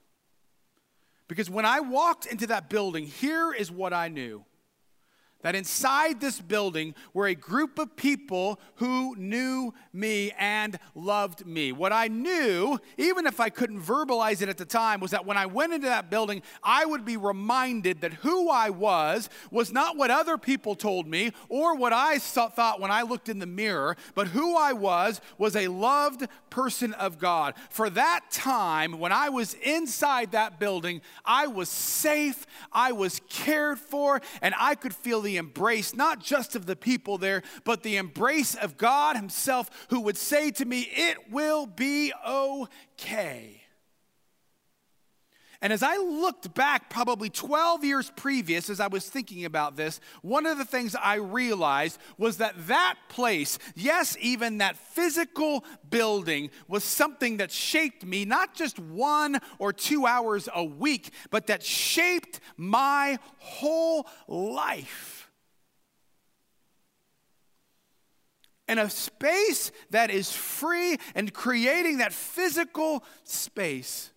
Because 1.27 1.49
when 1.49 1.65
I 1.65 1.81
walked 1.81 2.25
into 2.25 2.47
that 2.47 2.69
building, 2.69 3.07
here 3.07 3.51
is 3.51 3.69
what 3.69 3.91
I 3.91 4.07
knew 4.07 4.45
that 5.43 5.55
inside 5.55 6.19
this 6.19 6.41
building 6.41 6.95
were 7.13 7.27
a 7.27 7.35
group 7.35 7.77
of 7.77 7.95
people 7.95 8.59
who 8.75 9.15
knew 9.15 9.73
me 9.93 10.31
and 10.37 10.79
loved 10.95 11.45
me. 11.45 11.71
What 11.71 11.93
I 11.93 12.07
knew, 12.07 12.79
even 12.97 13.27
if 13.27 13.39
I 13.39 13.49
couldn't 13.49 13.81
verbalize 13.81 14.41
it 14.41 14.49
at 14.49 14.57
the 14.57 14.65
time, 14.65 14.99
was 14.99 15.11
that 15.11 15.25
when 15.25 15.37
I 15.37 15.45
went 15.45 15.73
into 15.73 15.87
that 15.87 16.09
building, 16.09 16.41
I 16.63 16.85
would 16.85 17.05
be 17.05 17.17
reminded 17.17 18.01
that 18.01 18.13
who 18.13 18.49
I 18.49 18.71
was 18.71 19.29
was 19.51 19.71
not 19.71 19.97
what 19.97 20.09
other 20.09 20.37
people 20.37 20.75
told 20.75 21.07
me 21.07 21.31
or 21.49 21.75
what 21.75 21.93
I 21.93 22.17
thought 22.17 22.79
when 22.79 22.91
I 22.91 23.03
looked 23.03 23.29
in 23.29 23.39
the 23.39 23.45
mirror, 23.45 23.95
but 24.15 24.27
who 24.27 24.57
I 24.57 24.73
was 24.73 25.21
was 25.37 25.55
a 25.55 25.67
loved 25.67 26.27
person 26.49 26.93
of 26.93 27.19
God. 27.19 27.53
For 27.69 27.89
that 27.89 28.31
time, 28.31 28.99
when 28.99 29.11
I 29.11 29.29
was 29.29 29.55
inside 29.55 30.31
that 30.31 30.59
building, 30.59 31.01
I 31.25 31.47
was 31.47 31.69
safe, 31.69 32.45
I 32.71 32.91
was 32.91 33.21
cared 33.29 33.79
for, 33.79 34.21
and 34.41 34.55
I 34.59 34.75
could 34.75 34.95
feel 34.95 35.21
the 35.21 35.32
embrace, 35.37 35.95
not 35.95 36.19
just 36.19 36.55
of 36.55 36.65
the 36.65 36.75
people 36.75 37.17
there, 37.17 37.43
but 37.63 37.83
the 37.83 37.97
embrace 37.97 38.55
of 38.55 38.77
God 38.77 39.15
Himself, 39.15 39.69
who 39.89 40.01
would 40.01 40.17
say 40.17 40.51
to 40.51 40.65
me, 40.65 40.87
It 40.91 41.31
will 41.31 41.65
be 41.65 42.13
okay. 42.27 43.63
And 45.63 45.71
as 45.71 45.81
I 45.81 45.95
looked 45.95 46.53
back, 46.53 46.89
probably 46.89 47.29
12 47.29 47.85
years 47.85 48.11
previous, 48.17 48.69
as 48.69 48.81
I 48.81 48.87
was 48.87 49.07
thinking 49.07 49.45
about 49.45 49.77
this, 49.77 50.01
one 50.21 50.45
of 50.45 50.57
the 50.57 50.65
things 50.65 50.93
I 50.93 51.15
realized 51.15 51.99
was 52.17 52.39
that 52.39 52.67
that 52.67 52.95
place, 53.07 53.57
yes, 53.73 54.17
even 54.19 54.57
that 54.57 54.75
physical 54.75 55.63
building, 55.89 56.49
was 56.67 56.83
something 56.83 57.37
that 57.37 57.49
shaped 57.49 58.05
me, 58.05 58.25
not 58.25 58.53
just 58.55 58.77
one 58.77 59.39
or 59.57 59.71
two 59.71 60.05
hours 60.05 60.49
a 60.53 60.65
week, 60.65 61.13
but 61.31 61.47
that 61.47 61.63
shaped 61.63 62.41
my 62.57 63.17
whole 63.37 64.05
life. 64.27 65.22
And 68.67 68.79
a 68.79 68.89
space 68.89 69.71
that 69.89 70.09
is 70.09 70.31
free 70.31 70.97
and 71.15 71.33
creating 71.33 71.97
that 71.97 72.13
physical 72.13 73.03
space 73.23 74.11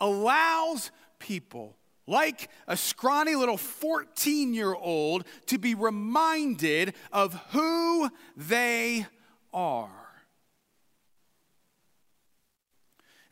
allows 0.00 0.90
people 1.18 1.76
like 2.06 2.48
a 2.68 2.76
scrawny 2.76 3.34
little 3.34 3.56
14 3.56 4.54
year 4.54 4.74
old 4.74 5.24
to 5.46 5.58
be 5.58 5.74
reminded 5.74 6.94
of 7.12 7.34
who 7.50 8.08
they 8.36 9.06
are. 9.52 10.05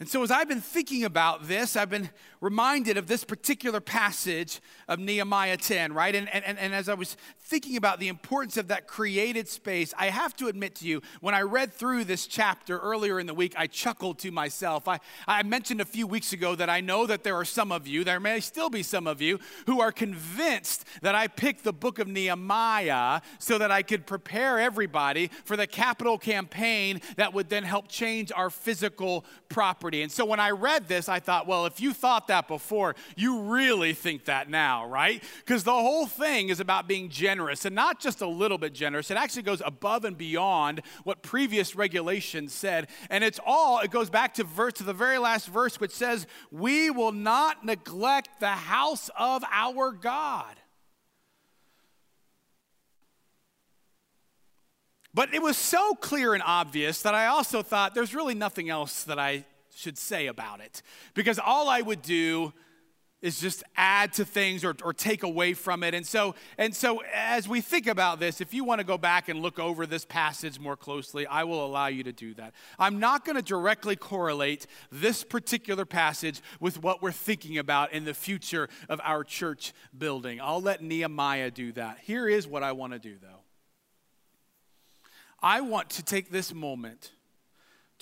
And 0.05 0.11
so, 0.11 0.23
as 0.23 0.31
I've 0.31 0.51
been 0.51 0.61
thinking 0.61 1.03
about 1.05 1.49
this, 1.49 1.77
I've 1.77 1.89
been 1.89 2.11
reminded 2.43 2.99
of 2.99 3.07
this 3.07 3.25
particular 3.25 3.81
passage 3.81 4.61
of 4.87 4.99
Nehemiah 4.99 5.57
10, 5.57 5.95
right? 5.95 6.15
And, 6.15 6.29
and, 6.29 6.59
and 6.59 6.75
as 6.75 6.91
I 6.91 6.95
was 6.95 7.17
thinking 7.41 7.79
about 7.79 8.01
the 8.01 8.09
importance 8.09 8.59
of 8.59 8.69
that 8.69 8.87
created 8.87 9.49
space, 9.49 9.95
I 9.99 10.11
have 10.11 10.37
to 10.37 10.49
admit 10.49 10.75
to 10.77 10.87
you, 10.87 11.01
when 11.23 11.35
I 11.35 11.41
read 11.41 11.73
through 11.73 12.05
this 12.05 12.27
chapter 12.27 12.79
earlier 12.79 13.19
in 13.19 13.27
the 13.27 13.33
week, 13.33 13.55
I 13.57 13.67
chuckled 13.67 14.19
to 14.19 14.31
myself. 14.31 14.87
I, 14.89 15.01
I 15.27 15.43
mentioned 15.43 15.81
a 15.81 15.87
few 15.87 16.07
weeks 16.07 16.35
ago 16.35 16.55
that 16.55 16.69
I 16.69 16.83
know 16.83 17.07
that 17.07 17.25
there 17.25 17.35
are 17.37 17.47
some 17.47 17.73
of 17.73 17.87
you, 17.89 18.05
there 18.05 18.21
may 18.21 18.41
still 18.41 18.69
be 18.69 18.83
some 18.83 19.07
of 19.07 19.23
you, 19.23 19.41
who 19.65 19.81
are 19.81 19.91
convinced 19.91 20.85
that 21.01 21.15
I 21.15 21.29
picked 21.29 21.65
the 21.65 21.73
book 21.73 21.99
of 21.99 22.09
Nehemiah 22.09 23.23
so 23.39 23.57
that 23.57 23.71
I 23.71 23.81
could 23.81 24.05
prepare 24.05 24.61
everybody 24.61 25.31
for 25.47 25.57
the 25.57 25.67
capital 25.67 26.19
campaign 26.19 27.01
that 27.17 27.33
would 27.33 27.49
then 27.49 27.65
help 27.65 27.89
change 27.89 28.33
our 28.37 28.51
physical 28.51 29.25
property. 29.49 29.94
And 30.03 30.13
so 30.13 30.25
when 30.25 30.41
I 30.41 30.51
read 30.51 30.89
this, 30.89 31.09
I 31.09 31.21
thought, 31.21 31.47
well, 31.47 31.65
if 31.67 31.81
you 31.81 31.93
thought 31.95 32.29
that, 32.29 32.35
that 32.35 32.49
before, 32.49 32.97
you 33.15 33.43
really 33.43 33.93
think 33.93 34.25
that 34.25 34.51
now, 34.51 34.89
right? 34.89 35.23
Because 35.39 35.63
the 35.63 35.73
whole 35.73 36.07
thing 36.07 36.49
is 36.49 36.59
about 36.59 36.89
being 36.89 37.09
generous 37.09 37.65
and 37.65 37.73
not 37.73 38.01
just 38.01 38.23
a 38.23 38.27
little 38.27 38.59
bit 38.59 38.73
generous. 38.73 39.09
It 39.11 39.17
actually 39.17 39.43
goes 39.43 39.63
above 39.65 40.05
and 40.05 40.19
beyond 40.19 40.83
what 41.05 41.23
previous 41.23 41.77
regulations 41.77 42.53
said. 42.53 42.89
And 43.09 43.23
it's 43.23 43.39
all, 43.47 43.79
it 43.79 43.93
goes 43.93 44.11
back 44.11 44.35
to 44.35 44.45
verse 44.45 44.73
to 44.75 44.83
the 44.83 44.93
very 44.93 45.19
last 45.19 45.47
verse, 45.47 45.79
which 45.79 45.93
says, 45.93 46.27
We 46.51 46.91
will 46.91 47.13
not 47.13 47.65
neglect 47.65 48.41
the 48.41 48.49
house 48.49 49.09
of 49.17 49.45
our 49.53 49.93
God. 49.93 50.57
But 55.15 55.33
it 55.33 55.41
was 55.41 55.57
so 55.57 55.95
clear 55.95 56.35
and 56.35 56.43
obvious 56.45 57.03
that 57.03 57.15
I 57.15 57.27
also 57.27 57.63
thought 57.63 57.95
there's 57.95 58.13
really 58.13 58.35
nothing 58.35 58.69
else 58.69 59.05
that 59.05 59.21
I 59.21 59.45
should 59.75 59.99
say 59.99 60.27
about 60.27 60.61
it. 60.61 60.83
Because 61.15 61.39
all 61.39 61.69
I 61.69 61.81
would 61.81 62.03
do 62.03 62.53
is 63.25 63.41
just 63.41 63.65
add 63.75 64.13
to 64.13 64.23
things 64.23 64.67
or, 64.67 64.77
or 64.85 64.93
take 64.93 65.23
away 65.23 65.55
from 65.55 65.83
it. 65.83 65.95
And 65.95 66.07
so, 66.07 66.35
and 66.59 66.77
so 66.77 67.03
as 67.15 67.49
we 67.49 67.63
think 67.63 67.87
about 67.87 68.21
this, 68.21 68.43
if 68.43 68.53
you 68.53 68.65
want 68.65 68.81
to 68.81 68.85
go 68.87 68.99
back 68.99 69.31
and 69.31 69.41
look 69.41 69.59
over 69.59 69.87
this 69.87 70.05
passage 70.05 70.61
more 70.61 70.77
closely, 70.77 71.27
I 71.27 71.45
will 71.45 71.65
allow 71.65 71.87
you 71.87 72.03
to 72.03 72.13
do 72.13 72.35
that. 72.35 72.53
I'm 72.79 72.99
not 72.99 73.25
going 73.25 73.37
to 73.37 73.43
directly 73.43 73.97
correlate 73.97 74.67
this 74.93 75.25
particular 75.25 75.87
passage 75.87 76.43
with 76.61 76.83
what 76.83 77.01
we're 77.01 77.13
thinking 77.13 77.57
about 77.57 77.95
in 77.95 78.05
the 78.05 78.13
future 78.13 78.69
of 78.91 79.01
our 79.03 79.25
church 79.25 79.73
building. 79.97 80.39
I'll 80.39 80.61
let 80.61 80.83
Nehemiah 80.83 81.51
do 81.51 81.73
that. 81.73 82.01
Here 82.03 82.29
is 82.29 82.47
what 82.47 82.63
I 82.63 82.73
want 82.73 82.93
to 82.93 82.99
do, 82.99 83.17
though. 83.23 83.41
I 85.41 85.63
want 85.63 85.89
to 85.91 86.03
take 86.03 86.31
this 86.31 86.53
moment 86.53 87.11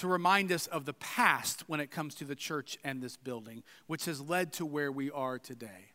to 0.03 0.09
remind 0.09 0.51
us 0.51 0.67
of 0.67 0.85
the 0.85 0.93
past 0.95 1.63
when 1.69 1.79
it 1.79 1.93
comes 1.93 2.17
to 2.17 2.25
the 2.25 2.35
church 2.35 2.77
and 2.83 3.01
this 3.01 3.17
building, 3.17 3.63
which 3.87 4.07
has 4.07 4.21
led 4.21 4.53
to 4.53 4.67
where 4.67 4.91
we 4.91 5.13
are 5.13 5.39
today. 5.39 5.93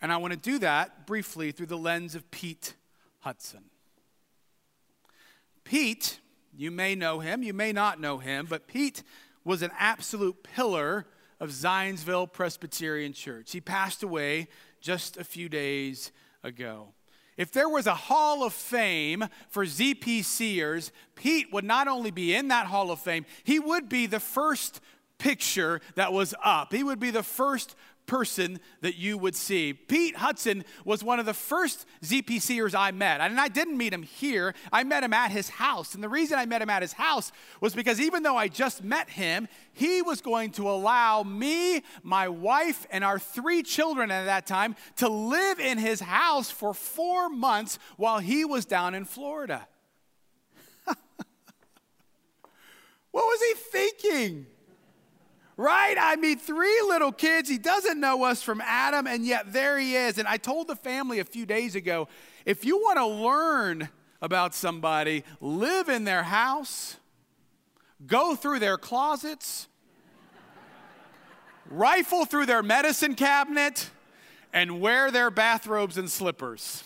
And 0.00 0.12
I 0.12 0.18
want 0.18 0.34
to 0.34 0.38
do 0.38 0.60
that 0.60 1.04
briefly 1.04 1.50
through 1.50 1.66
the 1.66 1.76
lens 1.76 2.14
of 2.14 2.30
Pete 2.30 2.74
Hudson. 3.18 3.64
Pete, 5.64 6.20
you 6.56 6.70
may 6.70 6.94
know 6.94 7.18
him, 7.18 7.42
you 7.42 7.52
may 7.52 7.72
not 7.72 8.00
know 8.00 8.18
him, 8.18 8.46
but 8.48 8.68
Pete 8.68 9.02
was 9.42 9.62
an 9.62 9.72
absolute 9.76 10.44
pillar 10.44 11.06
of 11.40 11.50
Zionsville 11.50 12.32
Presbyterian 12.32 13.12
Church. 13.12 13.50
He 13.50 13.60
passed 13.60 14.04
away 14.04 14.46
just 14.80 15.16
a 15.16 15.24
few 15.24 15.48
days 15.48 16.12
ago. 16.44 16.90
If 17.36 17.52
there 17.52 17.68
was 17.68 17.86
a 17.86 17.94
hall 17.94 18.44
of 18.44 18.52
fame 18.52 19.24
for 19.48 19.64
ZPCers, 19.64 20.90
Pete 21.14 21.52
would 21.52 21.64
not 21.64 21.86
only 21.88 22.10
be 22.10 22.34
in 22.34 22.48
that 22.48 22.66
hall 22.66 22.90
of 22.90 23.00
fame, 23.00 23.26
he 23.44 23.58
would 23.58 23.88
be 23.88 24.06
the 24.06 24.20
first 24.20 24.80
picture 25.18 25.80
that 25.94 26.12
was 26.12 26.34
up. 26.42 26.72
He 26.72 26.82
would 26.82 27.00
be 27.00 27.10
the 27.10 27.22
first 27.22 27.74
person 28.06 28.60
that 28.80 28.96
you 28.96 29.18
would 29.18 29.34
see. 29.34 29.72
Pete 29.72 30.16
Hudson 30.16 30.64
was 30.84 31.02
one 31.02 31.18
of 31.18 31.26
the 31.26 31.34
first 31.34 31.86
ZPCers 32.02 32.74
I 32.74 32.90
met. 32.92 33.20
And 33.20 33.38
I 33.38 33.48
didn't 33.48 33.76
meet 33.76 33.92
him 33.92 34.02
here, 34.02 34.54
I 34.72 34.84
met 34.84 35.02
him 35.04 35.12
at 35.12 35.30
his 35.30 35.48
house. 35.48 35.94
And 35.94 36.02
the 36.02 36.08
reason 36.08 36.38
I 36.38 36.46
met 36.46 36.62
him 36.62 36.70
at 36.70 36.82
his 36.82 36.94
house 36.94 37.32
was 37.60 37.74
because 37.74 38.00
even 38.00 38.22
though 38.22 38.36
I 38.36 38.48
just 38.48 38.82
met 38.82 39.10
him, 39.10 39.48
he 39.72 40.02
was 40.02 40.20
going 40.20 40.50
to 40.52 40.70
allow 40.70 41.22
me, 41.22 41.82
my 42.02 42.28
wife, 42.28 42.86
and 42.90 43.04
our 43.04 43.18
three 43.18 43.62
children 43.62 44.10
at 44.10 44.24
that 44.24 44.46
time 44.46 44.76
to 44.96 45.08
live 45.08 45.58
in 45.58 45.78
his 45.78 46.00
house 46.00 46.50
for 46.50 46.72
four 46.72 47.28
months 47.28 47.78
while 47.96 48.18
he 48.18 48.44
was 48.44 48.64
down 48.64 48.94
in 48.94 49.04
Florida. 49.04 49.66
what 50.86 50.96
was 53.12 53.40
he 53.42 53.54
thinking? 53.54 54.46
Right? 55.56 55.96
I 55.98 56.16
mean, 56.16 56.38
three 56.38 56.80
little 56.86 57.12
kids. 57.12 57.48
He 57.48 57.58
doesn't 57.58 57.98
know 57.98 58.24
us 58.24 58.42
from 58.42 58.60
Adam, 58.60 59.06
and 59.06 59.24
yet 59.24 59.52
there 59.52 59.78
he 59.78 59.96
is. 59.96 60.18
And 60.18 60.28
I 60.28 60.36
told 60.36 60.68
the 60.68 60.76
family 60.76 61.18
a 61.18 61.24
few 61.24 61.46
days 61.46 61.74
ago 61.74 62.08
if 62.44 62.64
you 62.64 62.78
want 62.78 62.98
to 62.98 63.06
learn 63.06 63.88
about 64.20 64.54
somebody, 64.54 65.24
live 65.40 65.88
in 65.88 66.04
their 66.04 66.22
house, 66.22 66.96
go 68.06 68.34
through 68.34 68.58
their 68.58 68.78
closets, 68.78 69.68
rifle 71.70 72.24
through 72.24 72.46
their 72.46 72.62
medicine 72.62 73.14
cabinet, 73.14 73.90
and 74.52 74.80
wear 74.80 75.10
their 75.10 75.30
bathrobes 75.30 75.98
and 75.98 76.10
slippers. 76.10 76.82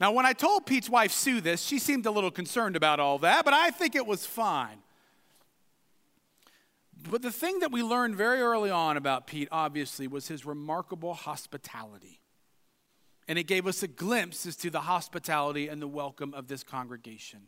Now, 0.00 0.12
when 0.12 0.26
I 0.26 0.32
told 0.32 0.66
Pete's 0.66 0.90
wife 0.90 1.12
Sue 1.12 1.40
this, 1.40 1.62
she 1.62 1.78
seemed 1.78 2.04
a 2.06 2.10
little 2.10 2.30
concerned 2.30 2.76
about 2.76 3.00
all 3.00 3.18
that, 3.18 3.44
but 3.44 3.54
I 3.54 3.70
think 3.70 3.94
it 3.94 4.06
was 4.06 4.26
fine. 4.26 4.83
But 7.10 7.22
the 7.22 7.30
thing 7.30 7.58
that 7.58 7.70
we 7.70 7.82
learned 7.82 8.16
very 8.16 8.40
early 8.40 8.70
on 8.70 8.96
about 8.96 9.26
Pete, 9.26 9.48
obviously, 9.52 10.06
was 10.06 10.28
his 10.28 10.46
remarkable 10.46 11.14
hospitality. 11.14 12.20
And 13.28 13.38
it 13.38 13.44
gave 13.44 13.66
us 13.66 13.82
a 13.82 13.88
glimpse 13.88 14.46
as 14.46 14.56
to 14.56 14.70
the 14.70 14.80
hospitality 14.80 15.68
and 15.68 15.80
the 15.80 15.88
welcome 15.88 16.34
of 16.34 16.48
this 16.48 16.62
congregation. 16.62 17.40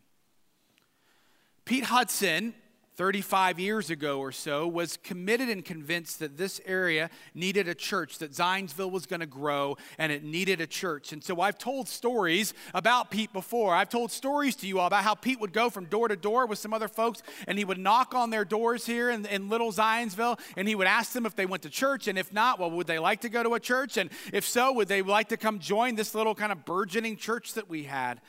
Pete 1.64 1.85
Hudson 1.85 2.55
35 2.97 3.59
years 3.59 3.91
ago 3.91 4.21
or 4.21 4.33
so, 4.33 4.67
was 4.67 4.97
committed 4.97 5.51
and 5.51 5.65
convinced 5.65 6.19
that 6.21 6.39
this 6.39 6.61
area 6.65 7.11
needed 7.35 7.69
a 7.69 7.75
church, 7.75 8.19
that 8.19 8.33
Zionsville 8.33 8.91
was 8.91 9.05
going 9.05 9.21
to 9.21 9.27
grow 9.27 9.77
and 9.99 10.11
it 10.11 10.25
needed 10.25 10.63
a 10.63 10.67
church. 10.67 11.13
And 11.13 11.23
so 11.23 11.41
I've 11.41 11.59
told 11.59 11.89
stories 11.89 12.55
about 12.73 13.11
Pete 13.11 13.33
before. 13.35 13.75
I've 13.75 13.91
told 13.91 14.11
stories 14.11 14.57
to 14.57 14.67
you 14.67 14.81
all 14.81 14.87
about 14.87 15.05
how 15.05 15.15
Pete 15.15 15.41
would 15.41 15.53
go 15.53 15.69
from 15.69 15.85
door 15.85 16.09
to 16.09 16.17
door 16.17 16.47
with 16.47 16.59
some 16.59 16.73
other 16.73 16.89
folks 16.89 17.23
and 17.47 17.59
he 17.59 17.65
would 17.65 17.79
knock 17.79 18.15
on 18.15 18.31
their 18.31 18.45
doors 18.45 18.87
here 18.87 19.11
in, 19.11 19.27
in 19.27 19.51
Little 19.51 19.73
Zionsville 19.73 20.41
and 20.57 20.67
he 20.67 20.75
would 20.75 20.87
ask 20.87 21.13
them 21.13 21.27
if 21.27 21.37
they 21.37 21.47
went 21.47 21.65
to 21.65 21.71
church. 21.71 22.09
And 22.09 22.19
if 22.19 22.33
not, 22.33 22.59
well, 22.59 22.71
would 22.71 22.87
they 22.87 22.99
like 22.99 23.21
to 23.21 23.29
go 23.29 23.43
to 23.43 23.55
a 23.55 23.61
church? 23.61 23.99
And 23.99 24.09
if 24.33 24.47
so, 24.47 24.73
would 24.73 24.89
they 24.89 25.03
like 25.03 25.29
to 25.29 25.37
come 25.37 25.59
join 25.59 25.97
this 25.97 26.15
little 26.15 26.35
kind 26.35 26.51
of 26.51 26.65
burgeoning 26.65 27.17
church 27.17 27.53
that 27.55 27.69
we 27.69 27.85
had? 27.85 28.23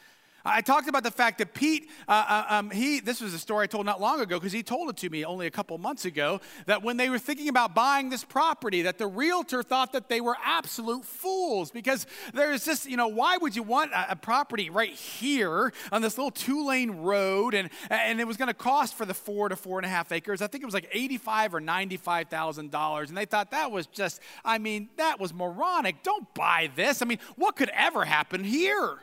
I 0.47 0.61
talked 0.61 0.87
about 0.87 1.03
the 1.03 1.11
fact 1.11 1.39
that 1.39 1.53
Pete, 1.53 1.89
uh, 2.07 2.11
uh, 2.27 2.45
um, 2.55 2.69
he, 2.71 3.01
this 3.01 3.19
was 3.19 3.33
a 3.33 3.39
story 3.39 3.65
I 3.65 3.67
told 3.67 3.85
not 3.85 3.99
long 3.99 4.21
ago 4.21 4.39
because 4.39 4.53
he 4.53 4.63
told 4.63 4.89
it 4.89 4.97
to 4.97 5.09
me 5.09 5.25
only 5.25 5.45
a 5.45 5.51
couple 5.51 5.77
months 5.77 6.05
ago 6.05 6.39
that 6.65 6.81
when 6.83 6.95
they 6.95 7.09
were 7.09 7.19
thinking 7.19 7.49
about 7.49 7.75
buying 7.75 8.09
this 8.09 8.23
property, 8.23 8.83
that 8.83 8.97
the 8.97 9.07
realtor 9.07 9.61
thought 9.61 9.91
that 9.91 10.07
they 10.07 10.21
were 10.21 10.37
absolute 10.43 11.03
fools 11.03 11.69
because 11.69 12.07
there's 12.33 12.63
this, 12.63 12.85
you 12.85 12.95
know, 12.95 13.09
why 13.09 13.37
would 13.37 13.55
you 13.55 13.63
want 13.63 13.91
a, 13.91 14.11
a 14.11 14.15
property 14.15 14.69
right 14.69 14.93
here 14.93 15.73
on 15.91 16.01
this 16.01 16.17
little 16.17 16.31
two 16.31 16.65
lane 16.65 16.91
road 16.91 17.53
and, 17.53 17.69
and 17.89 18.21
it 18.21 18.27
was 18.27 18.37
going 18.37 18.47
to 18.47 18.53
cost 18.53 18.95
for 18.95 19.05
the 19.05 19.13
four 19.13 19.49
to 19.49 19.55
four 19.55 19.79
and 19.79 19.85
a 19.85 19.89
half 19.89 20.11
acres, 20.11 20.41
I 20.41 20.47
think 20.47 20.63
it 20.63 20.65
was 20.65 20.73
like 20.73 20.89
85 20.93 21.55
or 21.55 21.61
$95,000. 21.61 23.07
And 23.09 23.17
they 23.17 23.25
thought 23.25 23.51
that 23.51 23.71
was 23.71 23.87
just, 23.87 24.21
I 24.45 24.57
mean, 24.59 24.89
that 24.95 25.19
was 25.19 25.33
moronic. 25.33 26.03
Don't 26.03 26.33
buy 26.33 26.69
this. 26.75 27.01
I 27.01 27.05
mean, 27.05 27.19
what 27.35 27.57
could 27.57 27.69
ever 27.73 28.05
happen 28.05 28.43
here? 28.43 28.99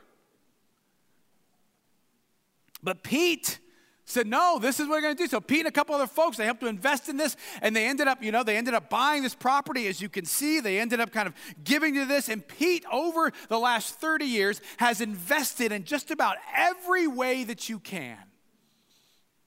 But 2.85 3.03
Pete 3.03 3.59
said, 4.05 4.27
No, 4.27 4.59
this 4.61 4.79
is 4.79 4.87
what 4.87 4.97
we're 4.97 5.01
going 5.01 5.17
to 5.17 5.23
do. 5.23 5.29
So 5.29 5.41
Pete 5.41 5.61
and 5.61 5.69
a 5.69 5.73
couple 5.73 5.95
other 5.95 6.07
folks, 6.07 6.37
they 6.37 6.45
helped 6.45 6.61
to 6.61 6.67
invest 6.67 7.09
in 7.09 7.17
this, 7.17 7.37
and 7.63 7.75
they 7.75 7.87
ended 7.87 8.07
up, 8.07 8.23
you 8.23 8.31
know, 8.31 8.45
they 8.45 8.57
ended 8.57 8.75
up 8.75 8.91
buying 8.91 9.23
this 9.23 9.35
property. 9.35 9.89
As 9.89 10.01
you 10.01 10.09
can 10.09 10.27
see, 10.27 10.61
they 10.61 10.79
ended 10.79 11.01
up 11.01 11.11
kind 11.11 11.27
of 11.27 11.35
giving 11.65 11.95
to 11.95 12.05
this. 12.05 12.29
And 12.29 12.47
Pete, 12.47 12.85
over 12.93 13.33
the 13.49 13.59
last 13.59 13.95
30 13.97 14.27
years, 14.27 14.61
has 14.77 15.01
invested 15.01 15.73
in 15.73 15.85
just 15.85 16.11
about 16.11 16.37
every 16.55 17.07
way 17.07 17.45
that 17.45 17.69
you 17.69 17.79
can 17.79 18.19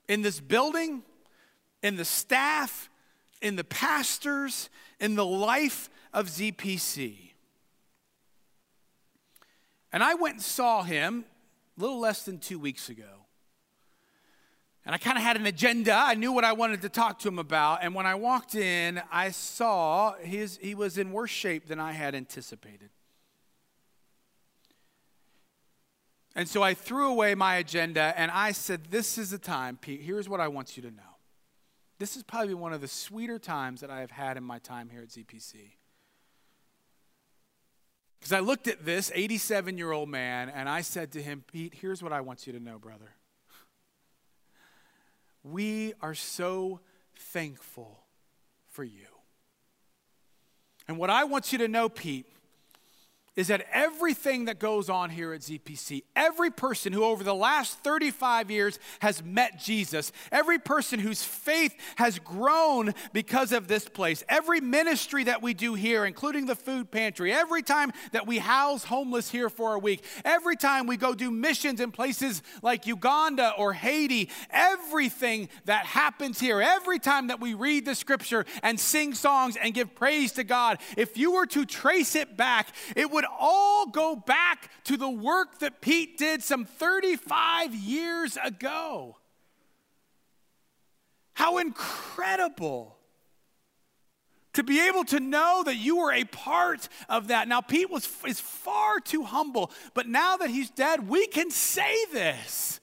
in 0.07 0.23
this 0.23 0.39
building, 0.39 1.03
in 1.83 1.95
the 1.95 2.05
staff, 2.05 2.89
in 3.41 3.55
the 3.55 3.63
pastors, 3.63 4.69
in 4.99 5.15
the 5.15 5.25
life 5.25 5.89
of 6.13 6.27
ZPC. 6.27 7.27
And 9.93 10.03
I 10.03 10.15
went 10.15 10.35
and 10.35 10.43
saw 10.43 10.83
him 10.83 11.25
a 11.77 11.81
little 11.81 11.99
less 11.99 12.23
than 12.23 12.39
two 12.39 12.59
weeks 12.59 12.89
ago. 12.89 13.16
And 14.87 14.95
I 14.95 14.99
kind 14.99 15.17
of 15.17 15.23
had 15.23 15.35
an 15.35 15.45
agenda. 15.45 15.91
I 15.93 16.13
knew 16.13 16.31
what 16.31 16.45
I 16.45 16.53
wanted 16.53 16.81
to 16.83 16.87
talk 16.87 17.19
to 17.19 17.27
him 17.27 17.39
about. 17.39 17.79
And 17.81 17.93
when 17.93 18.05
I 18.05 18.15
walked 18.15 18.55
in, 18.55 19.01
I 19.11 19.31
saw 19.31 20.13
his, 20.13 20.57
he 20.61 20.75
was 20.75 20.97
in 20.97 21.11
worse 21.11 21.29
shape 21.29 21.67
than 21.67 21.77
I 21.77 21.91
had 21.91 22.15
anticipated. 22.15 22.89
And 26.37 26.47
so 26.47 26.63
I 26.63 26.73
threw 26.73 27.09
away 27.09 27.35
my 27.35 27.55
agenda 27.55 28.13
and 28.15 28.31
I 28.31 28.53
said, 28.53 28.85
This 28.89 29.17
is 29.17 29.31
the 29.31 29.37
time, 29.37 29.75
Pete. 29.75 29.99
Here's 29.99 30.29
what 30.29 30.39
I 30.39 30.47
want 30.47 30.77
you 30.77 30.83
to 30.83 30.91
know. 30.91 31.17
This 31.99 32.15
is 32.15 32.23
probably 32.23 32.53
one 32.53 32.71
of 32.71 32.79
the 32.79 32.87
sweeter 32.87 33.39
times 33.39 33.81
that 33.81 33.89
I 33.89 33.99
have 33.99 34.11
had 34.11 34.37
in 34.37 34.43
my 34.45 34.59
time 34.59 34.87
here 34.89 35.01
at 35.01 35.09
ZPC. 35.09 35.55
Because 38.19 38.31
I 38.31 38.39
looked 38.39 38.69
at 38.69 38.85
this 38.85 39.11
87 39.13 39.77
year 39.77 39.91
old 39.91 40.07
man 40.07 40.47
and 40.49 40.69
I 40.69 40.79
said 40.79 41.11
to 41.11 41.21
him, 41.21 41.43
Pete, 41.51 41.73
here's 41.81 42.01
what 42.01 42.13
I 42.13 42.21
want 42.21 42.47
you 42.47 42.53
to 42.53 42.59
know, 42.61 42.79
brother. 42.79 43.16
We 45.51 45.93
are 46.01 46.15
so 46.15 46.81
thankful 47.17 47.99
for 48.67 48.83
you. 48.83 49.07
And 50.87 50.97
what 50.97 51.09
I 51.09 51.23
want 51.23 51.51
you 51.51 51.57
to 51.59 51.67
know, 51.67 51.89
Pete, 51.89 52.25
is 53.37 53.47
that 53.47 53.67
everything 53.71 54.45
that 54.45 54.57
goes 54.57 54.89
on 54.89 55.11
here 55.11 55.31
at 55.31 55.41
ZPC, 55.41 56.03
every 56.15 56.49
person 56.49 56.91
who 56.91 57.03
over 57.03 57.23
the 57.23 57.35
last 57.35 57.79
35 57.83 58.49
years 58.49 58.79
has 58.99 59.23
met 59.23 59.59
Jesus, 59.59 60.11
every 60.31 60.57
person 60.57 60.99
whose 60.99 61.23
faith 61.23 61.75
has 61.97 62.17
grown 62.17 62.95
because 63.13 63.51
of 63.51 63.67
this 63.67 63.87
place, 63.87 64.23
every 64.27 64.59
ministry 64.59 65.23
that 65.25 65.43
we 65.43 65.53
do 65.53 65.75
here, 65.75 66.03
including 66.03 66.47
the 66.47 66.55
food 66.55 66.89
pantry, 66.89 67.31
every 67.31 67.61
time 67.61 67.93
that 68.11 68.25
we 68.25 68.39
house 68.39 68.83
homeless 68.83 69.29
here 69.29 69.49
for 69.49 69.75
a 69.75 69.79
week, 69.79 70.03
every 70.25 70.55
time 70.55 70.87
we 70.87 70.97
go 70.97 71.13
do 71.13 71.29
missions 71.29 71.79
in 71.79 71.91
places 71.91 72.41
like 72.63 72.87
Uganda 72.87 73.53
or 73.55 73.71
Haiti, 73.71 74.31
everything 74.49 75.47
that 75.65 75.85
happens 75.85 76.39
here, 76.39 76.59
every 76.59 76.97
time 76.97 77.27
that 77.27 77.39
we 77.39 77.53
read 77.53 77.85
the 77.85 77.93
scripture 77.93 78.45
and 78.63 78.79
sing 78.79 79.13
songs 79.13 79.55
and 79.61 79.75
give 79.75 79.93
praise 79.93 80.31
to 80.33 80.43
God, 80.43 80.79
if 80.97 81.17
you 81.17 81.33
were 81.33 81.45
to 81.45 81.65
trace 81.65 82.15
it 82.15 82.35
back, 82.35 82.69
it 82.95 83.11
would 83.11 83.26
all 83.39 83.87
go 83.87 84.15
back 84.15 84.71
to 84.85 84.97
the 84.97 85.09
work 85.09 85.59
that 85.59 85.81
Pete 85.81 86.17
did 86.17 86.43
some 86.43 86.65
35 86.65 87.73
years 87.75 88.37
ago. 88.43 89.17
How 91.33 91.59
incredible 91.59 92.97
to 94.57 94.63
be 94.63 94.87
able 94.87 95.05
to 95.05 95.19
know 95.19 95.61
that 95.63 95.75
you 95.75 95.97
were 95.97 96.11
a 96.11 96.23
part 96.23 96.89
of 97.07 97.27
that. 97.27 97.47
Now, 97.47 97.61
Pete 97.61 97.91
was, 97.91 98.09
is 98.25 98.39
far 98.39 98.99
too 98.99 99.21
humble, 99.21 99.71
but 99.93 100.07
now 100.07 100.35
that 100.37 100.49
he's 100.49 100.71
dead, 100.71 101.07
we 101.07 101.27
can 101.27 101.51
say 101.51 101.95
this. 102.11 102.79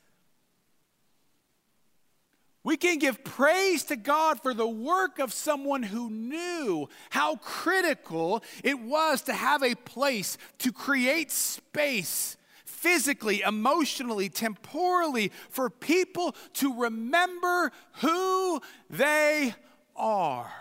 We 2.65 2.77
can 2.77 2.99
give 2.99 3.23
praise 3.23 3.85
to 3.85 3.97
God 3.97 4.41
for 4.43 4.55
the 4.55 4.67
work 4.67 5.19
of 5.19 5.33
someone 5.33 5.83
who 5.83 6.11
knew 6.11 6.89
how 7.11 7.37
critical 7.37 8.43
it 8.65 8.81
was 8.81 9.23
to 9.23 9.33
have 9.33 9.63
a 9.63 9.75
place 9.75 10.39
to 10.59 10.73
create 10.73 11.31
space 11.31 12.37
physically, 12.65 13.43
emotionally, 13.43 14.29
temporally 14.29 15.31
for 15.51 15.71
people 15.71 16.35
to 16.55 16.81
remember 16.81 17.71
who 18.01 18.61
they 18.91 19.55
are 19.95 20.53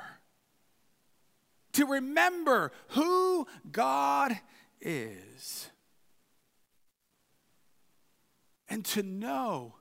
to 1.73 1.85
remember 1.85 2.71
who 2.89 3.47
God 3.71 4.39
is. 4.79 5.69
And 8.69 8.85
to 8.85 9.03
know 9.03 9.75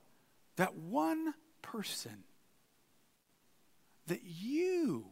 that 0.57 0.75
one 0.75 1.33
person, 1.63 2.23
that 4.05 4.21
you 4.23 5.05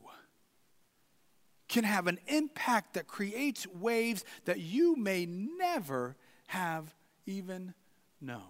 can 1.68 1.84
have 1.84 2.06
an 2.06 2.20
impact 2.28 2.94
that 2.94 3.08
creates 3.08 3.66
waves 3.66 4.24
that 4.46 4.60
you 4.60 4.96
may 4.96 5.26
never 5.26 6.16
have 6.48 6.94
even 7.26 7.74
known. 8.20 8.42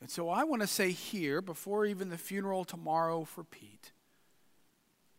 And 0.00 0.10
so 0.10 0.28
I 0.28 0.44
want 0.44 0.62
to 0.62 0.68
say 0.68 0.90
here, 0.90 1.40
before 1.40 1.86
even 1.86 2.08
the 2.08 2.18
funeral 2.18 2.64
tomorrow 2.64 3.24
for 3.24 3.44
Pete, 3.44 3.92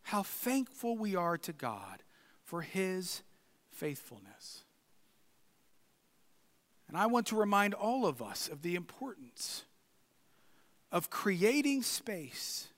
how 0.04 0.24
thankful 0.24 0.98
we 0.98 1.16
are 1.16 1.38
to 1.38 1.54
God 1.54 2.04
for 2.44 2.62
his 2.62 3.24
faithfulness. 3.72 4.64
And 6.90 6.98
I 6.98 7.06
want 7.06 7.28
to 7.28 7.38
remind 7.38 7.74
all 7.74 8.06
of 8.06 8.22
us 8.22 8.50
of 8.50 8.62
the 8.62 8.76
importance 8.76 9.64
of 10.94 11.10
creating 11.10 11.82
space 11.82 12.70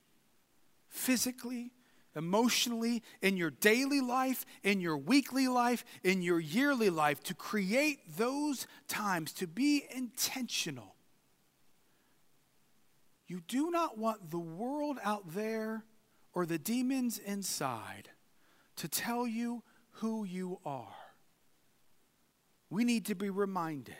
physically, 0.87 1.73
emotionally, 2.15 3.03
in 3.21 3.35
your 3.35 3.51
daily 3.51 3.99
life, 3.99 4.45
in 4.63 4.79
your 4.79 4.97
weekly 4.97 5.49
life, 5.49 5.83
in 6.01 6.21
your 6.21 6.39
yearly 6.39 6.89
life, 6.89 7.21
to 7.21 7.33
create 7.33 7.99
those 8.17 8.65
times, 8.87 9.33
to 9.33 9.45
be 9.45 9.83
intentional. 9.93 10.95
You 13.27 13.41
do 13.47 13.69
not 13.69 13.97
want 13.97 14.31
the 14.31 14.39
world 14.39 14.97
out 15.03 15.33
there 15.33 15.83
or 16.33 16.45
the 16.45 16.57
demons 16.57 17.17
inside 17.17 18.09
to 18.77 18.87
tell 18.87 19.27
you 19.27 19.61
who 19.91 20.23
you 20.23 20.59
are. 20.65 20.95
We 22.69 22.85
need 22.85 23.05
to 23.07 23.15
be 23.15 23.29
reminded 23.29 23.95